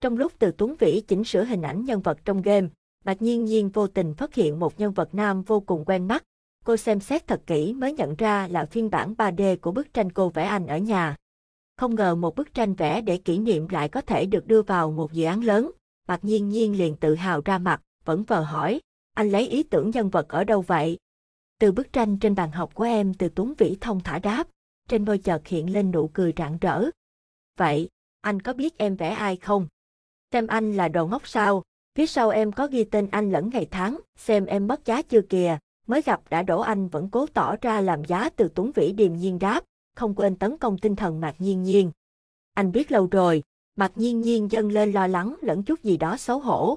[0.00, 2.68] Trong lúc từ Tuấn Vĩ chỉnh sửa hình ảnh nhân vật trong game,
[3.04, 6.22] Mạc Nhiên Nhiên vô tình phát hiện một nhân vật nam vô cùng quen mắt.
[6.64, 10.12] Cô xem xét thật kỹ mới nhận ra là phiên bản 3D của bức tranh
[10.12, 11.16] cô vẽ anh ở nhà.
[11.76, 14.90] Không ngờ một bức tranh vẽ để kỷ niệm lại có thể được đưa vào
[14.90, 15.70] một dự án lớn.
[16.08, 18.80] Mạc Nhiên Nhiên liền tự hào ra mặt, vẫn vờ hỏi,
[19.14, 20.98] anh lấy ý tưởng nhân vật ở đâu vậy?
[21.58, 24.46] Từ bức tranh trên bàn học của em từ Tuấn Vĩ thông thả đáp,
[24.88, 26.84] trên môi chợt hiện lên nụ cười rạng rỡ.
[27.58, 27.88] Vậy,
[28.20, 29.68] anh có biết em vẽ ai không?
[30.32, 31.62] Xem anh là đồ ngốc sao,
[31.94, 35.22] phía sau em có ghi tên anh lẫn ngày tháng, xem em mất giá chưa
[35.22, 38.92] kìa, mới gặp đã đổ anh vẫn cố tỏ ra làm giá từ Tuấn Vĩ
[38.92, 39.64] điềm nhiên đáp,
[39.96, 41.90] không quên tấn công tinh thần Mạc Nhiên Nhiên.
[42.54, 43.42] Anh biết lâu rồi,
[43.76, 46.76] Mạc Nhiên Nhiên dâng lên lo lắng lẫn chút gì đó xấu hổ.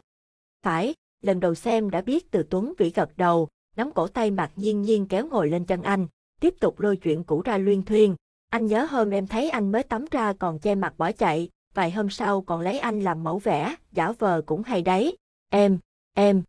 [0.64, 4.52] Phải, lần đầu xem đã biết từ Tuấn Vĩ gật đầu, nắm cổ tay Mạc
[4.56, 6.08] Nhiên Nhiên kéo ngồi lên chân anh,
[6.42, 8.16] tiếp tục lôi chuyện cũ ra luyên thuyên.
[8.50, 11.92] Anh nhớ hôm em thấy anh mới tắm ra còn che mặt bỏ chạy, vài
[11.92, 15.18] hôm sau còn lấy anh làm mẫu vẽ, giả vờ cũng hay đấy.
[15.50, 15.80] Em,
[16.14, 16.44] em.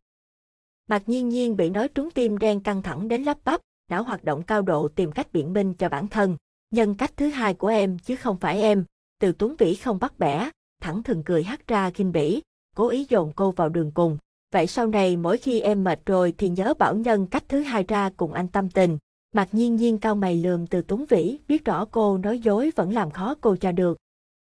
[0.89, 4.25] Mạc Nhiên Nhiên bị nói trúng tim đen căng thẳng đến lắp bắp, não hoạt
[4.25, 6.37] động cao độ tìm cách biện minh cho bản thân.
[6.71, 8.85] Nhân cách thứ hai của em chứ không phải em,
[9.21, 10.51] từ Tuấn Vĩ không bắt bẻ,
[10.83, 12.43] thẳng thừng cười hắt ra kinh bỉ,
[12.77, 14.19] cố ý dồn cô vào đường cùng.
[14.53, 17.85] Vậy sau này mỗi khi em mệt rồi thì nhớ bảo nhân cách thứ hai
[17.89, 18.99] ra cùng anh tâm tình.
[19.33, 22.93] Mặc nhiên nhiên cao mày lườm từ Tuấn Vĩ, biết rõ cô nói dối vẫn
[22.93, 23.99] làm khó cô cho được.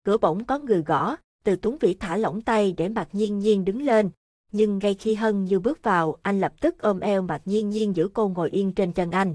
[0.04, 3.64] Cửa bỗng có người gõ, từ Tuấn Vĩ thả lỏng tay để Mạc Nhiên Nhiên
[3.64, 4.10] đứng lên.
[4.52, 7.96] Nhưng ngay khi Hân Như bước vào, anh lập tức ôm eo Mạc Nhiên Nhiên
[7.96, 9.34] giữ cô ngồi yên trên chân anh.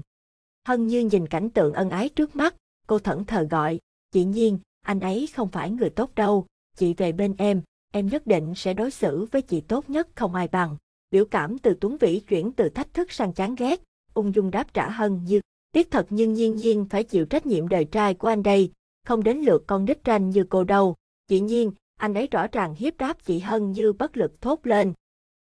[0.66, 2.54] Hân Như nhìn cảnh tượng ân ái trước mắt,
[2.86, 3.78] cô thẫn thờ gọi,
[4.12, 7.62] chị Nhiên, anh ấy không phải người tốt đâu, chị về bên em,
[7.92, 10.76] em nhất định sẽ đối xử với chị tốt nhất không ai bằng.
[11.10, 13.82] Biểu cảm từ Tuấn Vĩ chuyển từ thách thức sang chán ghét,
[14.14, 15.40] ung dung đáp trả Hân Như.
[15.72, 18.72] Tiếc thật nhưng nhiên nhiên phải chịu trách nhiệm đời trai của anh đây,
[19.06, 20.94] không đến lượt con nít tranh như cô đâu.
[21.28, 24.92] Chị nhiên, anh ấy rõ ràng hiếp đáp chị Hân Như bất lực thốt lên.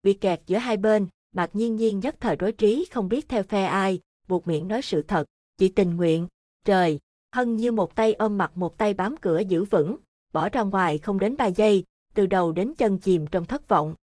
[0.03, 3.43] Bị kẹt giữa hai bên, Mạc Nhiên Nhiên nhất thời rối trí không biết theo
[3.43, 5.25] phe ai, buộc miệng nói sự thật,
[5.59, 6.27] chị tình nguyện.
[6.65, 6.99] Trời,
[7.33, 9.97] Hân Như một tay ôm mặt một tay bám cửa giữ vững,
[10.33, 13.95] bỏ ra ngoài không đến ba giây, từ đầu đến chân chìm trong thất vọng.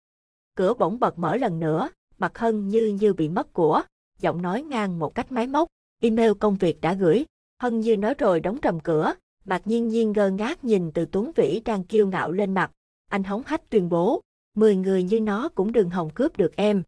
[0.55, 3.81] Cửa bỗng bật mở lần nữa, mặt Hân Như như bị mất của,
[4.19, 5.67] giọng nói ngang một cách máy móc,
[6.01, 7.25] email công việc đã gửi.
[7.61, 9.13] Hân Như nói rồi đóng trầm cửa,
[9.45, 12.71] Mạc Nhiên Nhiên ngơ ngác nhìn từ Tuấn Vĩ đang kiêu ngạo lên mặt.
[13.09, 14.21] Anh hống hách tuyên bố,
[14.55, 16.83] mười người như nó cũng đừng hòng cướp được em,